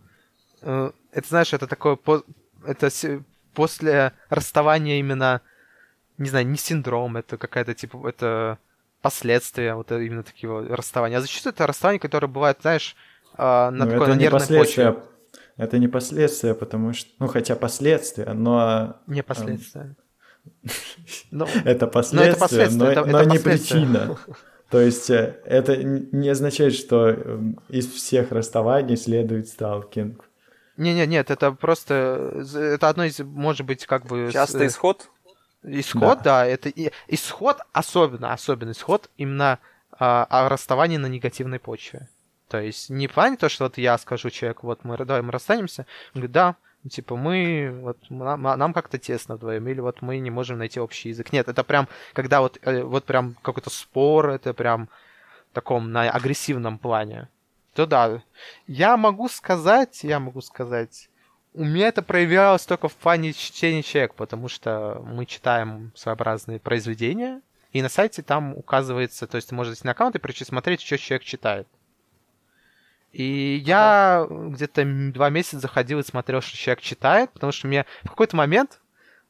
это, 0.61 1.29
знаешь, 1.29 1.53
это 1.53 1.67
такое, 1.67 1.99
это 2.65 2.91
после 3.55 4.13
расставания 4.29 5.01
именно, 5.01 5.41
не 6.19 6.29
знаю, 6.29 6.47
не 6.47 6.57
синдром, 6.57 7.17
это 7.17 7.37
какая-то, 7.37 7.75
типа, 7.75 8.09
это 8.09 8.59
последствия 9.03 9.75
вот 9.75 9.93
э, 9.93 10.05
именно 10.05 10.23
такого 10.23 10.77
расставания. 10.77 11.19
А 11.19 11.21
зачастую 11.21 11.53
это 11.53 11.67
расставание, 11.67 12.01
которое 12.01 12.27
бывает, 12.27 12.59
знаешь, 12.61 12.97
э, 13.37 13.43
на 13.43 13.71
Ну, 13.71 13.85
такой, 13.91 13.97
это 13.97 14.09
на 14.09 14.15
не 14.15 14.23
нервной 14.23 14.41
последствия. 14.41 14.93
почве. 14.93 15.09
Это 15.57 15.79
не 15.79 15.89
последствия, 15.89 16.55
потому 16.55 16.93
что... 16.93 17.11
Ну, 17.19 17.27
хотя 17.27 17.57
последствия, 17.57 18.33
но 18.33 18.97
Не 19.07 19.23
последствия. 19.23 19.97
Ну, 21.31 21.47
это 21.65 21.87
последствия, 21.87 22.69
но, 22.71 22.91
это- 22.91 23.05
но 23.05 23.21
это 23.21 23.29
не 23.31 23.37
последствия. 23.39 23.75
причина. 23.81 24.17
То 24.71 24.81
есть 24.81 25.09
э, 25.11 25.41
это 25.45 25.77
не 25.77 26.29
означает, 26.29 26.75
что 26.75 27.09
э, 27.09 27.39
из 27.69 27.91
всех 27.91 28.33
расставаний 28.33 28.97
следует 28.97 29.49
сталкинг. 29.49 30.25
не-не, 30.77 31.07
нет, 31.07 31.31
это 31.31 31.53
просто, 31.53 32.45
э, 32.55 32.75
это 32.75 32.89
одно 32.89 33.05
из, 33.05 33.19
может 33.21 33.67
быть, 33.67 33.87
как 33.87 34.07
бы... 34.07 34.31
Частый 34.33 34.67
исход. 34.67 35.09
Исход, 35.63 36.23
да, 36.23 36.47
это 36.47 36.69
и, 36.69 36.93
исход 37.09 37.59
особенно, 37.73 38.33
особенно 38.33 38.71
исход 38.71 39.11
именно 39.17 39.59
а, 39.93 40.25
о 40.31 40.49
расставании 40.49 40.97
на 40.97 41.07
негативной 41.07 41.59
почве. 41.59 42.09
То 42.49 42.61
есть 42.61 42.89
не 42.91 43.07
в 43.09 43.13
плане 43.13 43.37
то, 43.37 43.49
что 43.49 43.65
вот 43.65 43.77
я 43.79 43.99
скажу 43.99 44.31
человеку, 44.31 44.67
вот 44.67 44.85
мы, 44.85 44.97
давай 44.97 45.23
мы 45.23 45.33
расстанемся, 45.33 45.87
он 46.15 46.21
говорит, 46.21 46.33
да, 46.33 46.57
типа 46.89 47.17
мы, 47.17 47.79
вот 47.83 47.99
нам, 48.09 48.43
нам 48.43 48.73
как-то 48.73 48.99
тесно 48.99 49.37
вдвоем, 49.37 49.69
или 49.69 49.81
вот 49.81 50.01
мы 50.01 50.19
не 50.19 50.31
можем 50.31 50.59
найти 50.59 50.81
общий 50.81 51.11
язык. 51.11 51.33
Нет, 51.33 51.49
это 51.49 51.65
прям, 51.65 51.89
когда 52.15 52.41
вот, 52.41 52.59
э, 52.63 52.83
вот 52.83 53.05
прям 53.05 53.37
какой-то 53.43 53.71
спор, 53.71 54.31
это 54.31 54.55
прям 54.55 54.89
в 55.51 55.55
таком 55.55 55.93
на 55.93 56.09
агрессивном 56.11 56.79
плане. 56.79 57.29
То 57.75 57.87
да, 57.87 58.23
я 58.67 58.97
могу 58.97 59.29
сказать, 59.29 60.03
я 60.03 60.19
могу 60.19 60.41
сказать, 60.41 61.09
у 61.55 61.65
меня 61.65 61.89
это 61.89 62.03
проявлялось 62.03 62.67
только 62.67 62.89
в 62.89 62.95
плане 62.95 63.33
чтения 63.33 63.83
человек, 63.83 64.15
потому 64.15 64.49
что 64.49 65.03
мы 65.05 65.27
читаем 65.27 65.93
своеобразные 65.95 66.61
произведения, 66.61 67.41
и 67.73 67.83
на 67.83 67.89
сайте 67.89 68.23
там 68.23 68.57
указывается, 68.57 69.27
то 69.27 69.37
есть 69.37 69.49
ты 69.49 69.55
можешь 69.55 69.73
зайти 69.73 69.87
на 69.87 69.93
аккаунт 69.93 70.17
и 70.17 70.19
прочитать, 70.19 70.49
смотреть, 70.49 70.81
что 70.81 70.99
человек 70.99 71.25
читает. 71.25 71.67
И 73.13 73.63
я 73.65 74.27
где-то 74.29 74.85
два 75.13 75.31
месяца 75.31 75.59
заходил 75.59 75.99
и 75.99 76.05
смотрел, 76.05 76.41
что 76.41 76.57
человек 76.57 76.81
читает, 76.83 77.31
потому 77.33 77.53
что 77.53 77.67
мне 77.67 77.87
в 78.05 78.09
какой-то 78.11 78.37
момент, 78.37 78.81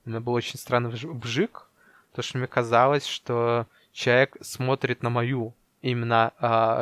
у 0.05 0.11
меня 0.11 0.21
был 0.21 0.33
очень 0.33 0.59
странный 0.59 0.91
вж- 0.91 1.21
вжик, 1.21 1.69
то 2.15 2.23
что 2.23 2.39
мне 2.39 2.47
казалось, 2.47 3.07
что 3.07 3.67
человек 3.93 4.37
смотрит 4.41 5.03
на 5.03 5.11
мою 5.11 5.55
именно 5.81 6.33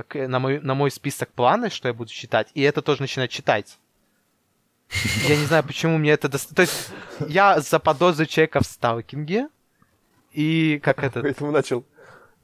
к- 0.09 0.27
на, 0.27 0.39
мой, 0.39 0.61
на 0.61 0.75
мой 0.75 0.91
список 0.91 1.29
планов, 1.31 1.73
что 1.73 1.89
я 1.89 1.95
буду 1.95 2.11
читать, 2.11 2.49
и 2.55 2.63
это 2.63 2.81
тоже 2.81 3.03
начинает 3.03 3.31
читать. 3.31 3.79
Я 5.29 5.37
не 5.37 5.45
знаю, 5.47 5.65
почему 5.65 5.99
мне 5.99 6.13
это... 6.13 6.29
дос- 6.29 6.53
То 6.55 6.63
есть 6.63 6.91
я 7.29 7.61
заподозрил 7.61 8.27
человека 8.27 8.61
в 8.61 8.67
сталкинге, 8.67 9.49
и 10.33 10.81
как 10.83 11.03
это... 11.03 11.21
Поэтому 11.23 11.51
начал. 11.51 11.85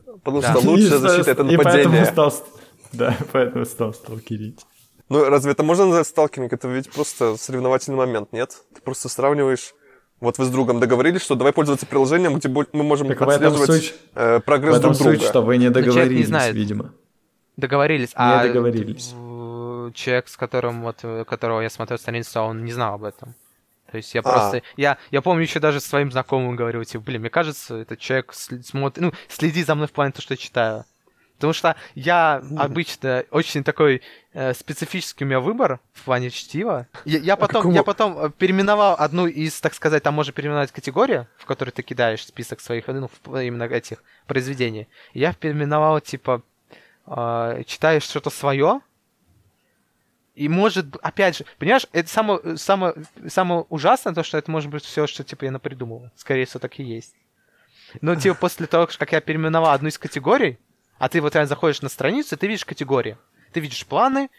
Потому 0.05 0.41
Да. 0.41 0.51
что 0.53 0.69
лучшая 0.69 0.99
защита 0.99 1.31
это 1.31 1.43
И 1.45 1.57
поэтому 1.57 1.63
нападение. 1.95 2.05
стал... 2.07 2.31
ст- 2.33 2.45
Да, 2.93 3.17
поэтому 3.33 3.65
стал 3.65 3.95
сталкерить. 3.95 4.61
Ну, 5.09 5.25
разве 5.29 5.53
это 5.53 5.63
можно 5.63 5.87
назвать 5.87 6.07
сталкинг? 6.07 6.53
Это 6.53 6.69
ведь 6.69 6.91
просто 6.91 7.37
соревновательный 7.37 7.97
момент, 7.99 8.33
нет? 8.33 8.51
Ты 8.75 8.81
просто 8.83 9.09
сравниваешь... 9.09 9.75
Вот 10.21 10.39
вы 10.39 10.45
с 10.45 10.51
другом 10.51 10.79
договорились, 10.79 11.21
что 11.23 11.35
давай 11.35 11.53
пользоваться 11.53 11.85
приложением, 11.85 12.37
где 12.37 12.49
мы 12.49 12.65
можем 12.73 13.09
Так 13.09 13.21
в 13.21 13.29
этом 13.29 13.53
отслеживать 13.55 13.83
суть, 13.87 13.95
э, 14.15 14.39
в 14.39 14.41
прогресс 14.43 14.77
этом 14.77 14.93
друг 14.93 15.03
суть, 15.03 15.19
друга. 15.19 15.27
что 15.29 15.43
вы 15.43 15.57
не 15.57 15.65
человек 15.67 15.85
не 15.87 15.91
договорились, 15.93 16.27
знает. 16.29 16.55
видимо. 16.55 16.95
Договорились, 17.57 18.11
Не 18.11 18.15
а 18.17 18.43
договорились. 18.47 19.15
Человек, 19.91 20.29
с 20.29 20.37
которым 20.37 20.83
вот 20.83 20.99
э, 21.03 21.25
которого 21.25 21.61
я 21.61 21.71
смотрел 21.71 21.99
страницу, 21.99 22.41
он 22.41 22.65
не 22.65 22.73
знал 22.73 22.95
об 22.95 23.05
этом. 23.05 23.35
То 23.91 23.97
есть 23.99 24.15
я 24.15 24.21
А. 24.21 24.23
просто. 24.23 24.63
Я, 24.77 24.97
я 25.11 25.21
помню 25.21 25.43
еще 25.43 25.61
даже 25.61 25.81
своим 25.81 26.11
знакомым 26.11 26.57
говорил, 26.57 26.83
типа, 26.85 27.05
блин, 27.05 27.21
мне 27.21 27.31
кажется, 27.31 27.77
этот 27.77 27.99
человек 27.99 28.33
смотрит, 28.33 29.03
ну, 29.03 29.13
следи 29.29 29.63
за 29.65 29.75
мной 29.75 29.87
в 29.89 29.93
плане 29.93 30.13
того, 30.13 30.23
что 30.23 30.33
я 30.35 30.39
читаю. 30.39 30.85
Потому 31.37 31.55
что 31.55 31.75
я 31.97 32.41
обычно 32.57 33.25
очень 33.33 33.65
такой 33.65 34.01
э, 34.33 34.55
специфический 34.55 35.25
у 35.25 35.27
меня 35.27 35.41
выбор 35.41 35.81
в 35.93 36.05
плане 36.05 36.31
чтива. 36.31 36.87
Я, 37.05 37.19
я 37.19 37.37
потом, 37.37 37.63
какому- 37.63 37.75
я 37.75 37.83
потом 37.83 38.17
э, 38.17 38.31
переименовал 38.31 38.95
одну 38.97 39.27
из, 39.27 39.61
так 39.61 39.75
сказать, 39.75 40.05
там 40.05 40.15
можно 40.15 40.33
переименовать 40.33 40.71
категорию, 40.71 41.27
в 41.37 41.45
которой 41.45 41.71
ты 41.71 41.83
кидаешь 41.83 42.25
список 42.25 42.61
своих, 42.61 42.87
ну, 42.87 43.11
именно 43.41 43.65
этих 43.65 44.05
произведений. 44.29 44.87
Я 45.15 45.33
переименовал, 45.33 46.01
типа, 46.01 46.43
э, 47.09 47.63
читаешь 47.67 48.05
что-то 48.05 48.31
свое, 48.31 48.81
и 50.35 50.49
может, 50.49 50.97
опять 51.03 51.37
же, 51.37 51.45
понимаешь, 51.59 51.87
это 51.93 52.09
самое, 52.09 52.57
самое, 52.57 52.95
самое 53.29 53.67
ужасное, 53.69 54.15
то, 54.15 54.23
что 54.23 54.39
это 54.39 54.51
может 54.51 54.71
быть 54.71 54.85
все, 54.85 55.07
что, 55.07 55.25
типа, 55.25 55.45
я 55.45 55.51
напридумывал. 55.51 56.11
Скорее 56.17 56.47
всего, 56.47 56.61
так 56.61 56.79
и 56.79 56.83
есть. 56.83 57.15
Но, 58.01 58.17
типа, 58.17 58.35
после 58.35 58.67
того, 58.67 58.89
как 58.99 59.13
я 59.13 59.21
переименовал 59.21 59.71
одну 59.73 59.89
из 59.89 59.99
категорий, 59.99 60.59
а 60.99 61.09
ты 61.09 61.21
вот 61.21 61.35
реально 61.35 61.49
заходишь 61.49 61.83
на 61.83 61.89
страницу, 61.91 62.35
и 62.35 62.39
ты 62.39 62.47
видишь 62.47 62.65
категории. 62.65 63.19
Ты 63.53 63.61
видишь 63.61 63.85
планы, 63.87 64.31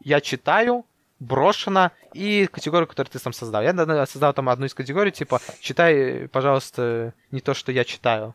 я 0.00 0.20
читаю, 0.20 0.84
брошено, 1.20 1.92
и 2.12 2.48
категорию, 2.50 2.88
которую 2.88 3.12
ты 3.12 3.18
сам 3.20 3.32
создал. 3.32 3.62
Я 3.62 4.06
создал 4.06 4.32
там 4.34 4.48
одну 4.48 4.66
из 4.66 4.74
категорий, 4.74 5.12
типа, 5.12 5.40
читай, 5.60 6.26
пожалуйста, 6.28 7.14
не 7.30 7.40
то, 7.40 7.54
что 7.54 7.70
я 7.70 7.84
читаю. 7.84 8.34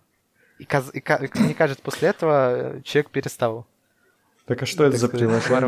И, 0.60 0.64
каз- 0.64 0.92
и 0.94 1.02
ка- 1.02 1.16
и 1.16 1.40
мне 1.40 1.54
кажется, 1.54 1.84
после 1.84 2.10
этого 2.10 2.82
человек 2.84 3.10
перестал. 3.12 3.68
Так 4.46 4.62
а 4.62 4.66
что 4.66 4.86
это 4.86 4.98
за 4.98 5.08
приложение? 5.18 5.60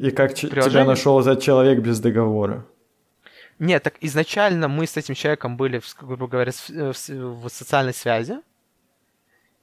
И 0.00 0.10
как 0.10 0.34
тебя 0.34 0.84
нашел 0.84 1.20
этот 1.20 1.42
человек 1.42 1.80
без 1.80 2.00
договора? 2.00 2.64
Нет, 3.58 3.82
так 3.82 3.94
изначально 4.00 4.68
мы 4.68 4.86
с 4.86 4.96
этим 4.96 5.14
человеком 5.14 5.56
были, 5.56 5.80
грубо 6.00 6.26
говоря, 6.26 6.52
э, 6.68 6.92
в, 6.92 7.48
социальной 7.48 7.94
связи. 7.94 8.38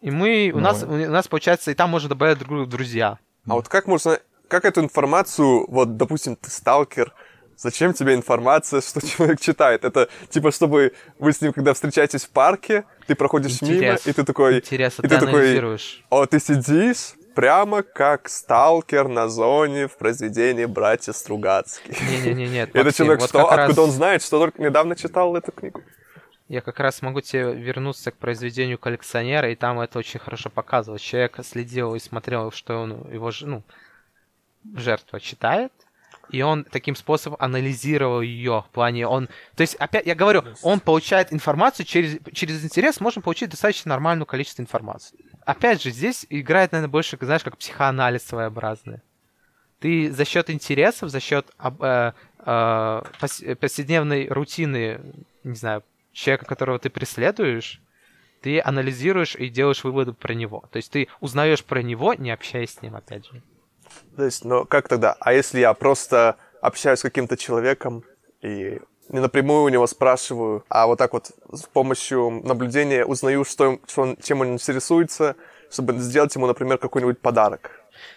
И 0.01 0.09
мы, 0.09 0.51
у 0.53 0.57
Ну. 0.57 0.63
нас, 0.63 0.83
у 0.83 0.95
нас, 0.95 1.27
получается, 1.27 1.71
и 1.71 1.75
там 1.75 1.91
можно 1.91 2.09
добавлять 2.09 2.39
друг 2.39 2.49
друга 2.49 2.69
друзья. 2.69 3.19
А 3.47 3.53
вот 3.53 3.67
как 3.67 3.87
можно... 3.87 4.19
Как 4.47 4.65
эту 4.65 4.81
информацию, 4.81 5.65
вот, 5.69 5.97
допустим, 5.97 6.35
ты 6.35 6.49
сталкер, 6.51 7.13
зачем 7.57 7.93
тебе 7.93 8.13
информация, 8.13 8.81
что 8.81 8.99
человек 9.07 9.39
читает? 9.39 9.85
Это 9.85 10.09
типа, 10.29 10.51
чтобы 10.51 10.93
вы 11.17 11.31
с 11.31 11.41
ним, 11.41 11.53
когда 11.53 11.73
встречаетесь 11.73 12.25
в 12.25 12.29
парке, 12.29 12.83
ты 13.07 13.15
проходишь 13.15 13.61
мимо, 13.61 13.75
Интерес. 13.75 14.07
и 14.07 14.13
ты 14.13 14.23
такой... 14.23 14.57
Интересно, 14.57 15.01
и 15.03 15.07
ты 15.07 15.19
ты 15.19 15.25
такой. 15.25 15.79
О, 16.09 16.25
ты 16.25 16.39
сидишь 16.39 17.13
прямо 17.33 17.83
как 17.83 18.29
сталкер 18.29 19.07
на 19.07 19.27
зоне 19.27 19.87
в 19.87 19.97
произведении 19.97 20.65
«Братья 20.65 21.13
Стругацкие». 21.13 21.95
Не-не-не, 22.25 22.61
Это 22.73 22.93
человек 22.93 23.21
что? 23.27 23.47
Откуда 23.49 23.81
он 23.81 23.91
знает, 23.91 24.21
что 24.21 24.39
только 24.39 24.61
недавно 24.61 24.95
читал 24.95 25.35
эту 25.35 25.51
книгу? 25.51 25.81
Я 26.47 26.61
как 26.61 26.79
раз 26.79 27.01
могу 27.01 27.21
тебе 27.21 27.53
вернуться 27.53 28.11
к 28.11 28.17
произведению 28.17 28.77
коллекционера, 28.77 29.51
и 29.51 29.55
там 29.55 29.79
это 29.79 29.99
очень 29.99 30.19
хорошо 30.19 30.49
показывалось. 30.49 31.01
Человек 31.01 31.39
следил 31.43 31.95
и 31.95 31.99
смотрел, 31.99 32.51
что 32.51 32.75
он, 32.81 33.11
его 33.11 33.31
ну, 33.41 33.63
жертва 34.75 35.19
читает, 35.19 35.71
и 36.29 36.41
он 36.41 36.63
таким 36.63 36.95
способом 36.95 37.37
анализировал 37.39 38.21
ее 38.21 38.63
в 38.67 38.71
плане 38.71 39.07
он 39.07 39.27
то 39.55 39.61
есть 39.61 39.75
опять 39.75 40.05
я 40.05 40.15
говорю 40.15 40.43
он 40.61 40.79
получает 40.79 41.33
информацию 41.33 41.85
через 41.85 42.17
через 42.33 42.63
интерес 42.63 43.01
можно 43.01 43.21
получить 43.21 43.49
достаточно 43.49 43.89
нормальное 43.89 44.25
количество 44.25 44.61
информации 44.61 45.19
опять 45.45 45.81
же 45.81 45.91
здесь 45.91 46.25
играет 46.29 46.71
наверное 46.71 46.91
больше 46.91 47.17
знаешь 47.19 47.43
как 47.43 47.57
психоанализ 47.57 48.23
своеобразный. 48.23 49.01
Ты 49.79 50.11
за 50.11 50.25
счет 50.25 50.49
интересов 50.49 51.09
за 51.09 51.19
счет 51.19 51.47
э, 51.59 52.11
э, 52.39 53.55
повседневной 53.59 54.27
рутины 54.29 55.01
не 55.43 55.55
знаю 55.55 55.83
человека 56.11 56.45
которого 56.45 56.79
ты 56.79 56.89
преследуешь 56.89 57.81
ты 58.41 58.59
анализируешь 58.59 59.35
и 59.35 59.47
делаешь 59.47 59.85
выводы 59.85 60.11
про 60.11 60.33
него. 60.33 60.65
То 60.69 60.77
есть 60.77 60.91
ты 60.91 61.07
узнаешь 61.21 61.63
про 61.63 61.81
него 61.81 62.13
не 62.13 62.31
общаясь 62.31 62.73
с 62.73 62.81
ним 62.81 62.95
опять 62.95 63.25
же. 63.25 63.41
То 64.15 64.25
есть, 64.25 64.43
но 64.43 64.65
как 64.65 64.87
тогда? 64.87 65.15
А 65.19 65.33
если 65.33 65.59
я 65.59 65.73
просто 65.73 66.37
общаюсь 66.61 66.99
с 66.99 67.03
каким-то 67.03 67.37
человеком, 67.37 68.03
и 68.41 68.79
не 69.09 69.19
напрямую 69.19 69.63
у 69.63 69.69
него 69.69 69.87
спрашиваю, 69.87 70.63
а 70.69 70.87
вот 70.87 70.97
так 70.97 71.13
вот 71.13 71.31
с 71.51 71.63
помощью 71.63 72.41
наблюдения 72.43 73.05
узнаю, 73.05 73.45
что, 73.45 73.79
что 73.87 74.01
он, 74.01 74.17
чем 74.21 74.41
он 74.41 74.53
интересуется, 74.53 75.35
чтобы 75.71 75.93
сделать 75.99 76.35
ему, 76.35 76.47
например, 76.47 76.77
какой-нибудь 76.77 77.19
подарок. 77.19 77.71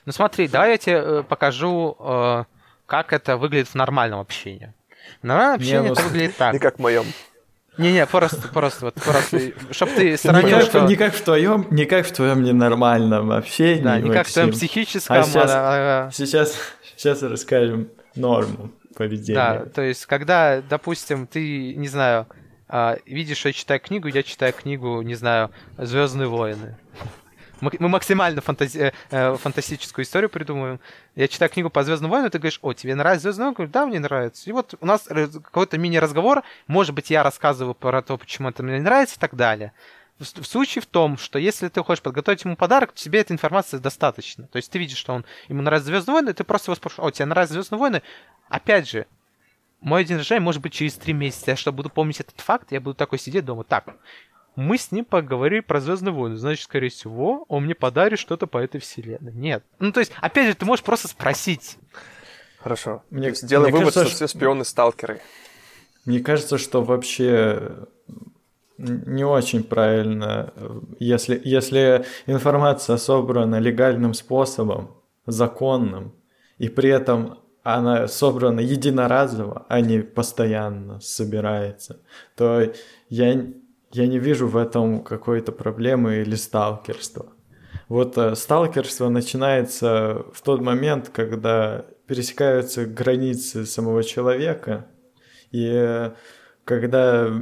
Ну 0.04 0.12
смотри, 0.12 0.48
давай 0.48 0.72
я 0.72 0.78
тебе 0.78 0.96
э, 0.96 1.22
покажу, 1.28 1.96
э, 1.98 2.44
как 2.86 3.12
это 3.12 3.36
выглядит 3.36 3.68
в 3.68 3.74
нормальном 3.74 4.20
общении. 4.20 4.72
В 5.22 5.24
нормальном 5.26 5.60
Не, 5.60 5.80
ну, 5.82 5.92
это 5.92 6.02
выглядит 6.02 6.36
так. 6.36 6.52
Не 6.52 6.58
как 6.58 6.76
в 6.76 6.78
моем. 6.80 7.04
Не-не, 7.78 8.06
просто, 8.06 8.48
просто, 8.48 8.86
вот, 8.86 8.94
просто, 8.94 9.52
чтобы 9.70 9.92
ты 9.92 10.10
Не 10.12 10.16
сравнил, 10.16 10.58
как, 10.58 10.66
что... 10.66 10.80
не 10.86 10.96
как 10.96 11.14
в 11.14 11.20
твоем, 11.22 11.66
не 11.70 11.84
как 11.84 12.06
в 12.06 12.12
твоем 12.12 12.42
ненормальном 12.42 13.30
общении. 13.32 13.82
Да, 13.82 14.00
не 14.00 14.10
как 14.10 14.26
в 14.26 14.32
твоем 14.32 14.52
психическом, 14.52 15.16
А 15.16 15.22
сейчас- 15.24 15.50
а, 15.50 16.06
а, 16.06 16.10
Сейчас, 16.10 16.56
сейчас 16.96 17.22
расскажем 17.22 17.88
норму 18.14 18.70
поведения. 18.96 19.34
Да, 19.34 19.66
то 19.66 19.82
есть, 19.82 20.06
когда, 20.06 20.60
допустим, 20.62 21.26
ты, 21.26 21.74
не 21.74 21.88
знаю, 21.88 22.26
а, 22.68 22.96
видишь, 23.06 23.44
я 23.44 23.52
читаю 23.52 23.80
книгу, 23.80 24.08
я 24.08 24.22
читаю 24.22 24.52
книгу, 24.52 25.00
не 25.02 25.14
знаю, 25.14 25.50
Звездные 25.78 26.28
войны. 26.28 26.76
Мы 27.60 27.88
максимально 27.88 28.40
фантази- 28.40 28.92
э, 29.10 29.36
фантастическую 29.36 30.04
историю 30.04 30.28
придумываем. 30.28 30.78
Я 31.14 31.26
читаю 31.26 31.50
книгу 31.50 31.70
по 31.70 31.82
Звездным 31.84 32.10
войнам, 32.10 32.30
ты 32.30 32.38
говоришь, 32.38 32.58
о, 32.62 32.74
тебе 32.74 32.94
нравится 32.94 33.32
Звездные 33.32 33.52
войны? 33.52 33.72
Да, 33.72 33.86
мне 33.86 33.98
нравится. 33.98 34.50
И 34.50 34.52
вот 34.52 34.74
у 34.78 34.84
нас 34.84 35.02
какой-то 35.02 35.78
мини-разговор, 35.78 36.42
может 36.66 36.94
быть, 36.94 37.10
я 37.10 37.22
рассказываю 37.22 37.74
про 37.74 38.02
то, 38.02 38.18
почему 38.18 38.50
это 38.50 38.62
мне 38.62 38.80
нравится 38.80 39.16
и 39.16 39.18
так 39.18 39.34
далее. 39.34 39.72
В, 40.18 40.24
случае 40.24 40.80
в 40.80 40.86
том, 40.86 41.18
что 41.18 41.38
если 41.38 41.68
ты 41.68 41.82
хочешь 41.82 42.02
подготовить 42.02 42.44
ему 42.44 42.56
подарок, 42.56 42.92
то 42.92 42.98
тебе 42.98 43.20
этой 43.20 43.32
информации 43.32 43.76
достаточно. 43.76 44.46
То 44.46 44.56
есть 44.56 44.70
ты 44.70 44.78
видишь, 44.78 44.96
что 44.96 45.12
он 45.12 45.26
ему 45.48 45.60
нравится 45.60 45.88
Звездные 45.88 46.14
войны, 46.14 46.32
ты 46.32 46.42
просто 46.42 46.70
его 46.70 46.76
спрашиваешь, 46.76 47.08
о, 47.08 47.14
тебе 47.14 47.26
нравятся 47.26 47.54
Звездные 47.54 47.78
войны? 47.78 48.02
Опять 48.48 48.88
же, 48.88 49.06
мой 49.80 50.04
день 50.04 50.16
рождения 50.16 50.40
может 50.40 50.62
быть 50.62 50.72
через 50.72 50.94
три 50.94 51.12
месяца. 51.12 51.50
Я 51.50 51.56
что, 51.56 51.70
буду 51.70 51.90
помнить 51.90 52.20
этот 52.20 52.40
факт? 52.40 52.72
Я 52.72 52.80
буду 52.80 52.94
такой 52.94 53.18
сидеть 53.18 53.44
дома. 53.44 53.62
Так, 53.64 53.94
мы 54.54 54.78
с 54.78 54.90
ним 54.90 55.04
поговорили 55.04 55.60
про 55.60 55.80
Звездные 55.80 56.14
войны. 56.14 56.36
Значит, 56.36 56.64
скорее 56.64 56.88
всего, 56.88 57.44
он 57.48 57.64
мне 57.64 57.74
подарит 57.74 58.18
что-то 58.18 58.46
по 58.46 58.56
этой 58.56 58.80
вселенной. 58.80 59.34
Нет. 59.34 59.64
Ну, 59.80 59.92
то 59.92 60.00
есть, 60.00 60.12
опять 60.22 60.48
же, 60.48 60.54
ты 60.54 60.64
можешь 60.64 60.82
просто 60.84 61.08
спросить. 61.08 61.76
Хорошо. 62.58 63.02
Мне- 63.10 63.24
То 63.24 63.28
есть 63.28 63.46
делай 63.46 63.64
мне 63.70 63.72
вывод, 63.80 63.92
кажется, 63.94 64.16
что 64.16 64.26
все 64.26 64.38
шпионы 64.38 64.64
сталкеры. 64.64 65.20
Мне 66.06 66.20
кажется, 66.20 66.56
что 66.56 66.82
вообще 66.82 67.86
не 68.78 69.24
очень 69.24 69.62
правильно, 69.64 70.52
если, 70.98 71.40
если 71.44 72.04
информация 72.26 72.96
собрана 72.96 73.58
легальным 73.58 74.14
способом, 74.14 74.90
законным, 75.26 76.14
и 76.58 76.68
при 76.68 76.90
этом 76.90 77.38
она 77.62 78.06
собрана 78.06 78.60
единоразово, 78.60 79.66
а 79.68 79.80
не 79.80 80.00
постоянно 80.00 81.00
собирается, 81.00 82.00
то 82.36 82.62
я, 83.08 83.46
я 83.92 84.06
не 84.06 84.18
вижу 84.18 84.46
в 84.46 84.56
этом 84.56 85.02
какой-то 85.02 85.52
проблемы 85.52 86.16
или 86.16 86.36
сталкерства. 86.36 87.26
Вот 87.88 88.16
э, 88.18 88.36
сталкерство 88.36 89.08
начинается 89.08 90.24
в 90.32 90.42
тот 90.42 90.60
момент, 90.60 91.10
когда 91.12 91.84
пересекаются 92.06 92.86
границы 92.86 93.66
самого 93.66 94.04
человека, 94.04 94.86
и 95.50 95.68
э, 95.72 96.12
когда 96.64 97.32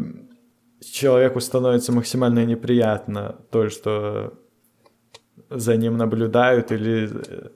человеку 0.92 1.40
становится 1.40 1.92
максимально 1.92 2.44
неприятно 2.44 3.37
то, 3.51 3.68
что 3.68 4.35
за 5.51 5.77
ним 5.77 5.97
наблюдают 5.97 6.73
или 6.73 7.11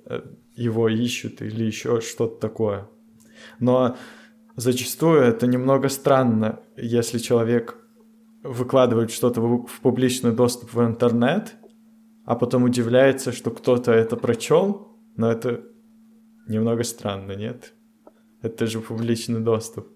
э, 0.06 0.22
его 0.54 0.88
ищут 0.88 1.42
или 1.42 1.64
еще 1.64 2.00
что-то 2.00 2.40
такое. 2.40 2.88
Но 3.60 3.96
зачастую 4.56 5.22
это 5.22 5.46
немного 5.46 5.88
странно, 5.88 6.60
если 6.76 7.18
человек 7.18 7.76
выкладывает 8.42 9.10
что-то 9.10 9.40
в 9.40 9.66
в 9.66 9.80
публичный 9.80 10.32
доступ 10.32 10.74
в 10.74 10.80
интернет, 10.80 11.54
а 12.24 12.34
потом 12.34 12.64
удивляется, 12.64 13.32
что 13.32 13.50
кто-то 13.50 13.92
это 13.92 14.16
прочел, 14.16 14.88
но 15.16 15.30
это 15.30 15.62
немного 16.46 16.82
странно, 16.82 17.32
нет? 17.32 17.72
Это 18.42 18.66
же 18.66 18.80
публичный 18.80 19.40
доступ. 19.40 19.88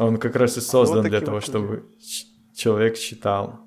А 0.00 0.06
он 0.06 0.16
как 0.16 0.34
раз 0.34 0.56
и 0.56 0.62
создан 0.62 1.04
для 1.04 1.20
того, 1.20 1.34
вот 1.34 1.44
чтобы 1.44 1.84
человек 2.54 2.96
читал. 2.96 3.60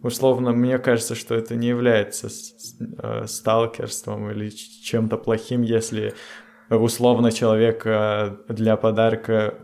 Условно, 0.00 0.52
мне 0.52 0.78
кажется, 0.78 1.16
что 1.16 1.34
это 1.34 1.56
не 1.56 1.66
является 1.66 2.28
э, 2.28 3.26
сталкерством 3.26 4.30
или 4.30 4.48
чем-то 4.48 5.16
плохим, 5.16 5.62
если 5.62 6.14
условно 6.70 7.32
человек 7.32 7.82
э, 7.84 8.36
для 8.48 8.76
подарка 8.76 9.58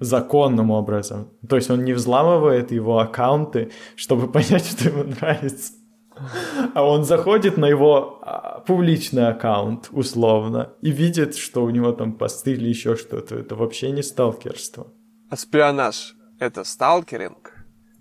законным 0.00 0.72
образом. 0.72 1.30
То 1.48 1.54
есть 1.54 1.70
он 1.70 1.84
не 1.84 1.92
взламывает 1.92 2.72
его 2.72 2.98
аккаунты, 2.98 3.70
чтобы 3.94 4.26
понять, 4.32 4.66
что 4.66 4.88
ему 4.88 5.04
нравится. 5.04 5.74
А 6.74 6.84
он 6.84 7.04
заходит 7.04 7.56
на 7.56 7.66
его 7.66 8.18
а, 8.22 8.60
публичный 8.60 9.28
аккаунт, 9.28 9.88
условно, 9.90 10.72
и 10.82 10.90
видит, 10.90 11.36
что 11.36 11.64
у 11.64 11.70
него 11.70 11.92
там 11.92 12.12
посты 12.12 12.52
или 12.52 12.68
еще 12.68 12.96
что-то. 12.96 13.36
Это 13.36 13.56
вообще 13.56 13.90
не 13.90 14.02
сталкерство. 14.02 14.86
А 15.30 15.36
шпионаж— 15.36 16.14
это 16.38 16.64
сталкеринг? 16.64 17.54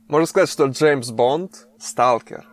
Можно 0.07 0.25
сказать, 0.25 0.49
что 0.49 0.65
Джеймс 0.65 1.11
Бонд— 1.11 1.67
сталкер. 1.79 2.45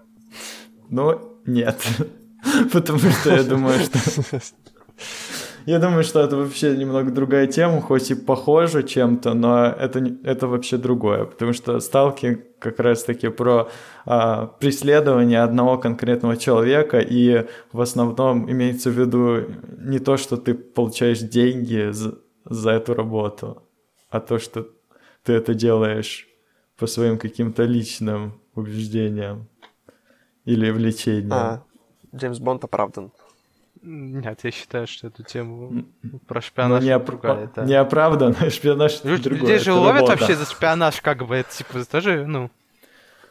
Но 0.91 1.41
нет. 1.47 1.81
Потому 2.73 2.99
что 2.99 3.35
я 3.35 3.43
думаю, 3.43 3.81
что... 3.81 3.99
Я 5.67 5.81
думаю, 5.81 6.05
что 6.05 6.21
это 6.21 6.37
вообще 6.37 6.77
немного 6.77 7.11
другая 7.11 7.49
тема, 7.49 7.81
хоть 7.81 8.13
и 8.13 8.15
похоже 8.15 8.85
чем-то, 8.85 9.35
но 9.35 9.67
это, 9.67 9.99
это 10.23 10.47
вообще 10.47 10.77
другое, 10.77 11.25
потому 11.25 11.53
что 11.53 11.81
сталкинг 11.81 12.41
как 12.61 12.79
раз-таки 12.79 13.31
про 13.31 13.69
а, 14.05 14.47
преследование 14.47 15.43
одного 15.43 15.77
конкретного 15.77 16.37
человека, 16.37 17.01
и 17.01 17.49
в 17.73 17.81
основном 17.81 18.49
имеется 18.49 18.91
в 18.91 18.93
виду 18.93 19.47
не 19.79 19.99
то, 19.99 20.17
что 20.17 20.37
ты 20.37 20.55
получаешь 20.55 21.19
деньги 21.19 21.91
за, 21.91 22.15
за 22.45 22.71
эту 22.71 22.95
работу, 22.95 23.65
а 24.09 24.21
то, 24.21 24.39
что 24.39 24.69
ты 25.25 25.33
это 25.33 25.53
делаешь 25.53 26.29
по 26.79 26.87
своим 26.87 27.19
каким-то 27.19 27.65
личным 27.65 28.41
убеждениям 28.55 29.49
или 30.45 30.71
влечениям. 30.71 31.33
А, 31.33 31.63
Джеймс 32.15 32.39
Бонд 32.39 32.63
оправдан. 32.63 33.11
Нет, 33.89 34.41
я 34.43 34.51
считаю, 34.51 34.87
что 34.89 35.07
эту 35.07 35.23
тему 35.23 35.85
про 36.27 36.37
Но 36.37 36.41
шпионаж 36.41 36.83
не, 36.85 36.99
другая, 36.99 37.45
опра- 37.47 37.51
да. 37.55 37.65
неоправданно, 37.65 38.51
шпионаж 38.51 39.05
Лю- 39.05 39.19
другое. 39.19 39.41
Людей 39.43 39.59
же 39.61 39.71
это 39.71 39.81
ловят 39.81 39.95
работа. 40.03 40.13
вообще 40.19 40.35
за 40.35 40.45
шпионаж, 40.45 41.01
как 41.01 41.25
бы, 41.25 41.37
это 41.37 41.51
типа 41.53 41.85
тоже, 41.85 42.27
ну, 42.27 42.51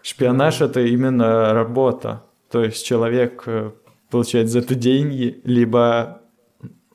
Шпионаж 0.01 0.61
это 0.61 0.81
именно 0.81 1.53
работа. 1.53 2.23
То 2.51 2.63
есть 2.63 2.85
человек 2.85 3.43
э, 3.47 3.71
получает 4.09 4.49
за 4.49 4.59
это 4.59 4.75
деньги, 4.75 5.41
либо, 5.43 6.21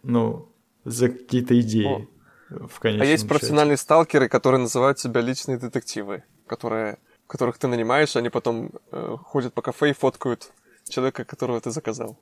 ну, 0.03 0.49
за 0.85 1.09
какие-то 1.11 1.61
идеи. 1.61 2.09
В 2.49 2.79
А 2.83 2.89
есть 2.89 3.23
счете. 3.23 3.29
профессиональные 3.29 3.77
сталкеры, 3.77 4.29
которые 4.29 4.61
называют 4.61 4.99
себя 4.99 5.21
личные 5.21 5.59
детективы, 5.59 6.23
которые, 6.47 6.99
которых 7.27 7.59
ты 7.59 7.67
нанимаешь, 7.69 8.17
они 8.17 8.29
потом 8.31 8.71
э, 8.91 9.17
ходят 9.23 9.53
по 9.55 9.61
кафе 9.63 9.91
и 9.91 9.93
фоткают 9.93 10.51
человека, 10.89 11.25
которого 11.25 11.61
ты 11.61 11.71
заказал. 11.73 12.17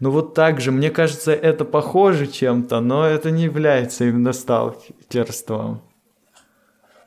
Ну 0.00 0.10
вот 0.10 0.34
так 0.34 0.60
же, 0.60 0.72
мне 0.72 0.90
кажется, 0.90 1.32
это 1.32 1.64
похоже 1.64 2.26
чем-то, 2.26 2.80
но 2.80 3.06
это 3.06 3.30
не 3.30 3.44
является 3.44 4.04
именно 4.04 4.32
сталкерством. 4.32 5.80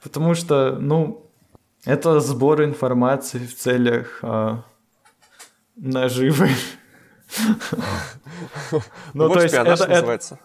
Потому 0.04 0.36
что, 0.36 0.78
ну, 0.80 1.26
это 1.86 2.20
сбор 2.20 2.64
информации 2.64 3.40
в 3.40 3.56
целях 3.56 4.20
а, 4.22 4.64
наживы. 5.76 6.50
Ну, 9.14 9.30
то 9.30 9.42
есть 9.42 9.54
это- 9.56 9.70
называется. 9.72 10.40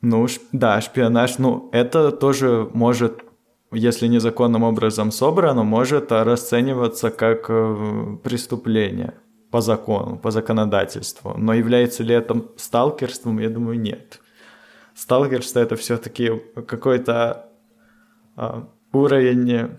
Ну, 0.00 0.26
да, 0.52 0.80
шпионаж, 0.80 1.38
ну, 1.38 1.68
это 1.72 2.10
тоже 2.10 2.68
может, 2.72 3.22
если 3.70 4.06
незаконным 4.06 4.62
образом 4.62 5.10
собрано, 5.12 5.62
может 5.62 6.10
расцениваться 6.10 7.10
как 7.10 7.46
э, 7.50 8.16
преступление 8.22 9.14
по 9.50 9.60
закону, 9.60 10.18
по 10.18 10.30
законодательству. 10.30 11.34
Но 11.36 11.54
является 11.54 12.02
ли 12.02 12.14
это 12.14 12.44
сталкерством, 12.56 13.38
я 13.38 13.50
думаю, 13.50 13.80
нет. 13.80 14.20
Сталкерство 14.94 15.60
это 15.60 15.76
все-таки 15.76 16.30
какой-то 16.66 17.48
а, 18.36 18.68
уровень 18.92 19.70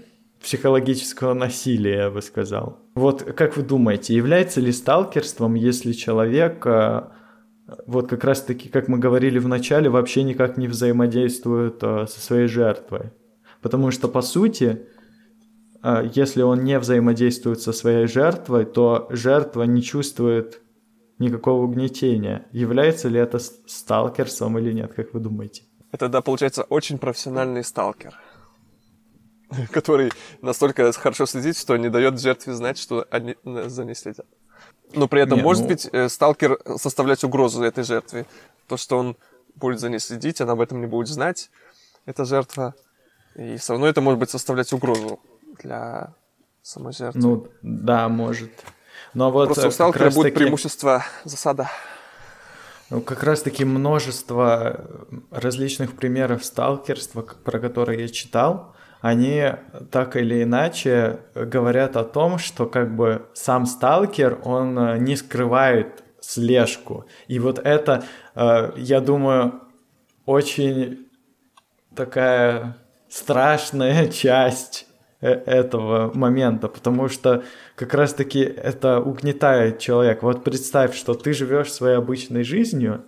психологического 0.42 1.34
насилия, 1.34 1.98
я 1.98 2.10
бы 2.10 2.22
сказал. 2.22 2.80
Вот 2.96 3.24
как 3.24 3.56
вы 3.58 3.64
думаете, 3.64 4.16
является 4.16 4.60
ли 4.60 4.72
сталкерством, 4.72 5.54
если 5.54 5.94
человек 5.94 6.66
а, 6.66 7.12
вот 7.86 8.10
как 8.10 8.24
раз-таки, 8.24 8.70
как 8.70 8.88
мы 8.88 8.98
говорили 8.98 9.40
в 9.40 9.48
начале, 9.48 9.90
вообще 9.90 10.24
никак 10.24 10.58
не 10.58 10.68
взаимодействует 10.68 11.84
а, 11.84 12.08
со 12.08 12.20
своей 12.20 12.48
жертвой. 12.48 13.12
Потому 13.62 13.92
что, 13.92 14.08
по 14.08 14.22
сути, 14.22 14.88
если 15.84 16.42
он 16.42 16.64
не 16.64 16.78
взаимодействует 16.80 17.62
со 17.62 17.74
своей 17.74 18.08
жертвой, 18.08 18.66
то 18.66 19.08
жертва 19.10 19.64
не 19.64 19.82
чувствует 19.82 20.62
никакого 21.18 21.64
угнетения. 21.64 22.46
Является 22.52 23.08
ли 23.08 23.20
это 23.20 23.40
сталкерством 23.40 24.58
или 24.60 24.74
нет, 24.74 24.94
как 24.94 25.14
вы 25.14 25.20
думаете? 25.20 25.64
Это, 25.92 26.08
да, 26.08 26.22
получается, 26.22 26.64
очень 26.64 26.98
профессиональный 26.98 27.64
сталкер, 27.64 28.14
который 29.72 30.12
настолько 30.42 30.92
хорошо 30.94 31.26
следит, 31.26 31.58
что 31.58 31.78
не 31.78 31.90
дает 31.90 32.20
жертве 32.20 32.54
знать, 32.54 32.78
что 32.78 33.06
они 33.12 33.36
э, 33.44 33.70
за 33.70 33.86
ней 33.86 33.96
следят. 33.96 34.26
Но 34.94 35.08
при 35.08 35.22
этом 35.22 35.38
Не, 35.40 35.44
может 35.44 35.64
ну- 35.64 35.70
быть 35.70 35.90
э, 35.92 36.10
сталкер 36.10 36.60
составлять 36.78 37.24
угрозу 37.24 37.64
этой 37.64 37.84
жертве. 37.84 38.26
То, 38.68 38.78
что 38.78 38.98
он 38.98 39.18
будет 39.56 39.80
за 39.80 39.90
ней 39.90 40.00
следить, 40.00 40.42
она 40.42 40.54
об 40.54 40.62
этом 40.62 40.80
не 40.80 40.88
будет 40.88 41.08
знать, 41.08 41.50
эта 42.06 42.26
жертва. 42.26 42.74
И 43.36 43.58
все 43.58 43.74
равно 43.74 43.88
это 43.88 44.02
может 44.02 44.20
быть 44.20 44.30
составлять 44.30 44.74
угрозу 44.74 45.20
для 45.62 46.14
самой 46.62 46.94
жертвы. 46.94 47.22
Ну, 47.22 47.48
да, 47.62 48.08
может. 48.10 48.52
Но 49.14 49.32
вот 49.32 49.46
Просто 49.48 49.66
э, 49.66 49.70
у 49.70 49.72
сталкера 49.72 50.06
будет 50.06 50.16
раз-таки- 50.16 50.36
преимущество 50.38 51.04
засада. 51.24 51.70
Ну, 52.90 53.02
как 53.02 53.24
раз-таки 53.24 53.66
множество 53.66 54.86
э, 55.10 55.16
различных 55.32 55.96
примеров 55.96 56.46
сталкерства, 56.46 57.22
про 57.22 57.60
которые 57.60 58.02
я 58.02 58.08
читал, 58.10 58.76
они 59.02 59.54
так 59.90 60.16
или 60.16 60.44
иначе 60.44 61.22
говорят 61.34 61.98
о 61.98 62.04
том, 62.04 62.38
что 62.38 62.68
как 62.68 62.96
бы 62.96 63.28
сам 63.34 63.66
сталкер, 63.66 64.40
он 64.44 64.78
э, 64.78 64.98
не 65.00 65.16
скрывает 65.16 66.04
слежку. 66.20 67.06
И 67.28 67.40
вот 67.40 67.58
это, 67.58 68.04
я 68.36 69.02
думаю, 69.02 69.60
очень 70.28 71.08
такая 71.96 72.78
страшная 73.10 74.08
часть 74.12 74.88
этого 75.28 76.12
момента, 76.16 76.68
потому 76.68 77.08
что 77.10 77.44
как 77.76 77.94
раз-таки 77.94 78.40
это 78.40 79.00
угнетает 79.00 79.80
человека. 79.80 80.24
Вот 80.26 80.44
представь, 80.44 80.96
что 80.96 81.14
ты 81.14 81.34
живешь 81.34 81.72
своей 81.72 81.98
обычной 81.98 82.44
жизнью, 82.44 83.04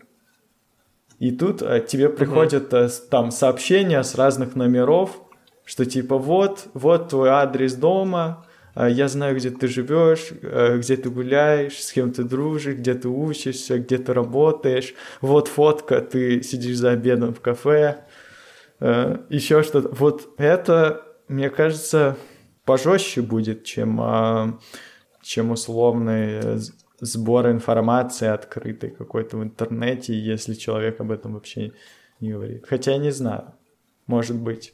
и 1.19 1.31
тут 1.31 1.61
э, 1.61 1.83
тебе 1.87 2.09
приходят 2.09 2.73
э, 2.73 2.89
с- 2.89 2.99
там 2.99 3.31
сообщения 3.31 4.03
с 4.03 4.15
разных 4.15 4.55
номеров, 4.55 5.21
что 5.65 5.85
типа 5.85 6.17
вот, 6.17 6.67
вот 6.73 7.09
твой 7.09 7.29
адрес 7.29 7.75
дома, 7.75 8.45
э, 8.75 8.89
я 8.91 9.07
знаю, 9.07 9.35
где 9.37 9.49
ты 9.49 9.67
живешь, 9.67 10.29
э, 10.41 10.77
где 10.77 10.97
ты 10.97 11.09
гуляешь, 11.09 11.81
с 11.81 11.91
кем 11.93 12.11
ты 12.11 12.23
дружишь, 12.23 12.75
где 12.75 12.93
ты 12.93 13.07
учишься, 13.07 13.79
где 13.79 13.97
ты 13.97 14.13
работаешь. 14.13 14.93
Вот 15.21 15.47
фотка, 15.47 16.01
ты 16.01 16.43
сидишь 16.43 16.77
за 16.77 16.91
обедом 16.91 17.33
в 17.33 17.39
кафе, 17.41 17.99
еще 18.79 19.63
что-то. 19.63 19.89
Вот 19.89 20.33
это, 20.37 21.03
мне 21.33 21.49
кажется, 21.49 22.15
пожестче 22.63 23.21
будет, 23.21 23.63
чем, 23.63 23.99
а, 23.99 24.59
чем 25.21 25.51
условный 25.51 26.59
сбор 26.99 27.49
информации 27.49 28.27
открытой 28.27 28.91
какой-то 28.91 29.37
в 29.37 29.43
интернете, 29.43 30.13
если 30.17 30.53
человек 30.53 31.01
об 31.01 31.11
этом 31.11 31.33
вообще 31.33 31.71
не 32.19 32.31
говорит. 32.31 32.65
Хотя 32.67 32.91
я 32.91 32.97
не 32.97 33.11
знаю, 33.11 33.53
может 34.05 34.37
быть 34.37 34.73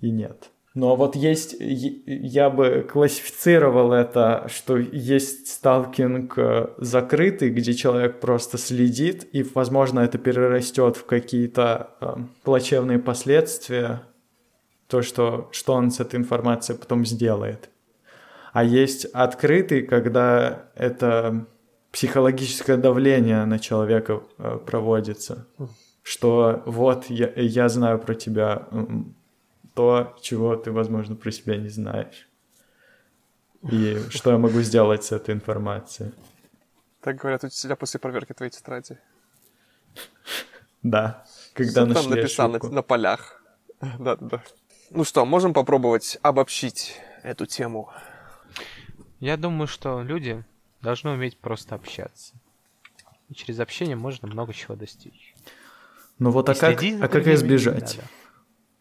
и 0.00 0.10
нет. 0.10 0.50
Но 0.74 0.96
вот 0.96 1.16
есть, 1.16 1.54
я 1.58 2.48
бы 2.48 2.88
классифицировал 2.90 3.92
это, 3.92 4.46
что 4.48 4.78
есть 4.78 5.48
сталкинг 5.48 6.38
э, 6.38 6.68
закрытый, 6.78 7.50
где 7.50 7.74
человек 7.74 8.20
просто 8.20 8.56
следит, 8.56 9.28
и, 9.32 9.42
возможно, 9.42 10.00
это 10.00 10.16
перерастет 10.16 10.96
в 10.96 11.04
какие-то 11.04 11.90
э, 12.00 12.14
плачевные 12.42 12.98
последствия, 12.98 14.02
то, 14.92 15.00
что, 15.00 15.48
что 15.52 15.72
он 15.72 15.90
с 15.90 16.00
этой 16.00 16.16
информацией 16.16 16.76
потом 16.76 17.06
сделает. 17.06 17.70
А 18.52 18.62
есть 18.62 19.06
открытый, 19.06 19.86
когда 19.86 20.66
это 20.74 21.46
психологическое 21.92 22.76
давление 22.76 23.46
на 23.46 23.58
человека 23.58 24.22
э, 24.36 24.58
проводится, 24.66 25.46
что 26.02 26.62
вот 26.66 27.06
я, 27.06 27.32
я 27.36 27.70
знаю 27.70 28.00
про 28.00 28.14
тебя 28.14 28.68
то, 29.72 30.14
чего 30.20 30.56
ты, 30.56 30.70
возможно, 30.70 31.16
про 31.16 31.30
себя 31.30 31.56
не 31.56 31.70
знаешь. 31.70 32.28
И 33.70 33.98
что 34.10 34.32
я 34.32 34.36
могу 34.36 34.60
сделать 34.60 35.04
с 35.04 35.12
этой 35.12 35.34
информацией. 35.34 36.12
Так 37.00 37.16
говорят 37.16 37.44
учителя 37.44 37.76
после 37.76 37.98
проверки 37.98 38.34
твоей 38.34 38.50
тетради. 38.50 38.98
Да, 40.82 41.24
когда 41.54 41.70
Что 41.70 41.80
там 41.80 41.88
нашли 41.94 42.10
написано 42.10 42.48
ошибку. 42.48 42.68
на 42.68 42.82
полях. 42.82 43.42
Да-да-да. 43.98 44.42
Ну 44.94 45.04
что, 45.04 45.24
можем 45.24 45.54
попробовать 45.54 46.18
обобщить 46.20 47.00
эту 47.22 47.46
тему? 47.46 47.88
Я 49.20 49.38
думаю, 49.38 49.66
что 49.66 50.02
люди 50.02 50.44
должны 50.82 51.12
уметь 51.12 51.38
просто 51.38 51.74
общаться. 51.74 52.34
И 53.30 53.34
через 53.34 53.58
общение 53.60 53.96
можно 53.96 54.28
много 54.28 54.52
чего 54.52 54.74
достичь. 54.74 55.34
Ну 56.18 56.30
вот, 56.30 56.50
а 56.50 56.54
как, 56.54 56.82
а 56.82 57.08
как 57.08 57.26
избежать? 57.26 57.96
надо. 57.96 58.08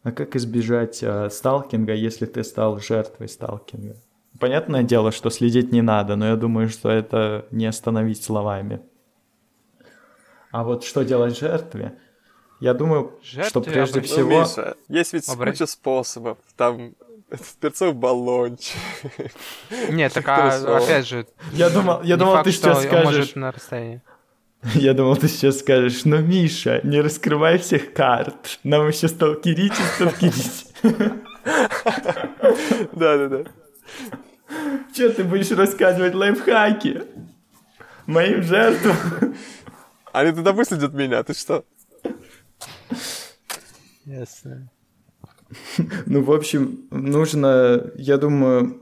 А 0.04 0.12
как 0.12 0.36
избежать 0.36 1.02
э, 1.02 1.30
сталкинга, 1.30 1.94
если 1.94 2.26
ты 2.26 2.44
стал 2.44 2.80
жертвой 2.80 3.30
сталкинга? 3.30 3.96
Понятное 4.38 4.84
дело, 4.84 5.14
что 5.14 5.30
следить 5.30 5.72
не 5.72 5.82
надо, 5.82 6.18
но 6.18 6.28
я 6.28 6.36
думаю, 6.36 6.68
что 6.68 6.90
это 6.90 7.46
не 7.52 7.68
остановить 7.68 8.22
словами. 8.22 8.82
А 10.52 10.66
вот 10.66 10.84
что 10.84 11.04
делать 11.04 11.40
жертве? 11.40 11.98
Я 12.62 12.74
думаю, 12.76 13.12
что 13.24 13.42
Жертве 13.44 13.62
прежде 13.64 14.00
обращаться- 14.00 14.14
всего... 14.14 14.30
Ну, 14.30 14.40
Миша, 14.40 14.76
есть 14.88 15.14
ведь 15.14 15.28
Обра- 15.28 15.52
куча 15.52 15.66
способов. 15.66 16.38
Там 16.56 16.94
этот 17.32 17.48
перцовый 17.60 17.96
баллончик. 17.96 18.78
Нет, 19.90 20.14
так 20.16 20.28
а, 20.28 20.78
опять 20.78 21.08
же, 21.08 21.26
Я 21.54 21.70
думал, 21.72 22.04
я 22.04 22.18
думал 22.18 22.34
факт, 22.34 22.46
ты 22.46 22.52
что 22.52 22.74
сейчас 22.74 22.84
скажешь... 22.84 23.36
на 23.36 23.52
расстоянии. 23.52 24.02
Я 24.76 24.94
думал, 24.94 25.16
ты 25.16 25.28
сейчас 25.28 25.58
скажешь, 25.60 26.06
ну, 26.06 26.20
Миша, 26.20 26.82
не 26.84 27.02
раскрывай 27.02 27.58
всех 27.58 27.94
карт. 27.94 28.60
Нам 28.64 28.88
еще 28.88 29.08
сталкерить 29.08 29.74
и 29.74 29.84
сталкерить. 29.96 30.68
Да-да-да. 32.94 33.44
Че 34.96 35.10
ты 35.10 35.24
будешь 35.24 35.50
рассказывать 35.50 36.14
лайфхаки? 36.14 37.02
Моим 38.06 38.44
жертвам? 38.44 39.36
Они 40.12 40.32
туда 40.32 40.52
выследят 40.52 40.94
меня, 40.94 41.24
ты 41.24 41.34
что? 41.34 41.66
Ясно. 44.06 44.70
Ну, 46.06 46.24
в 46.24 46.32
общем, 46.32 46.88
нужно, 46.92 47.92
я 47.96 48.18
думаю, 48.18 48.82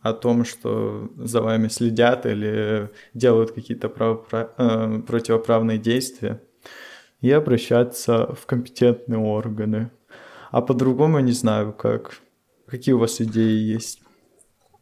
о 0.00 0.12
том, 0.12 0.44
что 0.44 1.10
за 1.16 1.42
вами 1.42 1.68
следят 1.68 2.26
или 2.26 2.90
делают 3.14 3.52
какие-то 3.52 3.88
э, 3.88 5.02
противоправные 5.06 5.78
действия, 5.78 6.40
и 7.20 7.30
обращаться 7.30 8.34
в 8.34 8.46
компетентные 8.46 9.18
органы. 9.18 9.90
А 10.50 10.62
по-другому 10.62 11.18
я 11.18 11.22
не 11.22 11.32
знаю, 11.32 11.72
как. 11.72 12.20
Какие 12.66 12.94
у 12.94 12.98
вас 12.98 13.20
идеи 13.20 13.58
есть? 13.58 14.02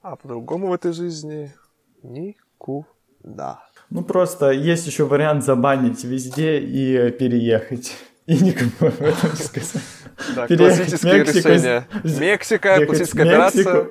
А 0.03 0.15
по-другому 0.17 0.69
в 0.69 0.73
этой 0.73 0.93
жизни 0.93 1.53
никуда. 2.03 3.65
Ну, 3.91 4.03
просто 4.03 4.51
есть 4.51 4.87
еще 4.87 5.05
вариант 5.07 5.45
забанить 5.45 6.05
везде 6.05 6.59
и 6.61 7.11
переехать. 7.11 7.97
И 8.27 8.37
никому 8.39 8.71
об 8.81 9.01
этом 9.03 9.31
не 9.31 9.37
сказать. 9.37 9.83
Да, 10.35 10.47
решение. 10.47 11.87
с- 12.05 12.19
Мексика, 12.21 12.85
классическая 12.87 13.23
операция. 13.23 13.87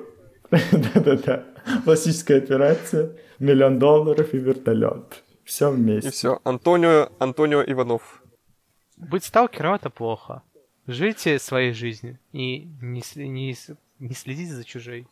Да-да-да. 0.72 1.44
Классическая 1.84 2.38
операция. 2.38 3.12
Миллион 3.38 3.78
долларов 3.78 4.34
и 4.34 4.38
вертолет. 4.38 5.22
Все 5.44 5.70
И 5.72 5.74
вместе. 5.74 6.10
все. 6.10 6.38
Антонио, 6.44 7.08
Антонио 7.18 7.62
Иванов. 7.66 8.22
Быть 8.98 9.24
сталкером 9.24 9.74
это 9.74 9.90
плохо. 9.90 10.42
Живите 10.86 11.38
своей 11.38 11.72
жизнью 11.72 12.18
и 12.32 12.66
не, 12.82 13.02
не, 13.16 13.56
не 13.98 14.14
следите 14.14 14.52
за 14.54 14.64
чужой. 14.64 15.06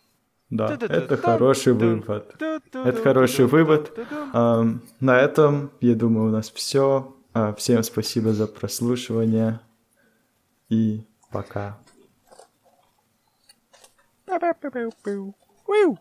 Да, 0.50 0.78
это 0.88 1.16
хороший 1.16 1.72
вывод. 1.72 2.40
Это 2.40 3.02
хороший 3.02 3.46
вывод. 3.46 3.98
На 4.32 5.20
этом, 5.20 5.70
я 5.80 5.94
думаю, 5.94 6.28
у 6.28 6.32
нас 6.32 6.50
все. 6.50 7.14
Всем 7.56 7.82
спасибо 7.82 8.32
за 8.32 8.46
прослушивание. 8.46 9.60
И 10.68 11.04
пока. 11.30 11.78
Пиу-пиу-пиу-пиу. 14.26 15.34
Уиу. 15.66 15.92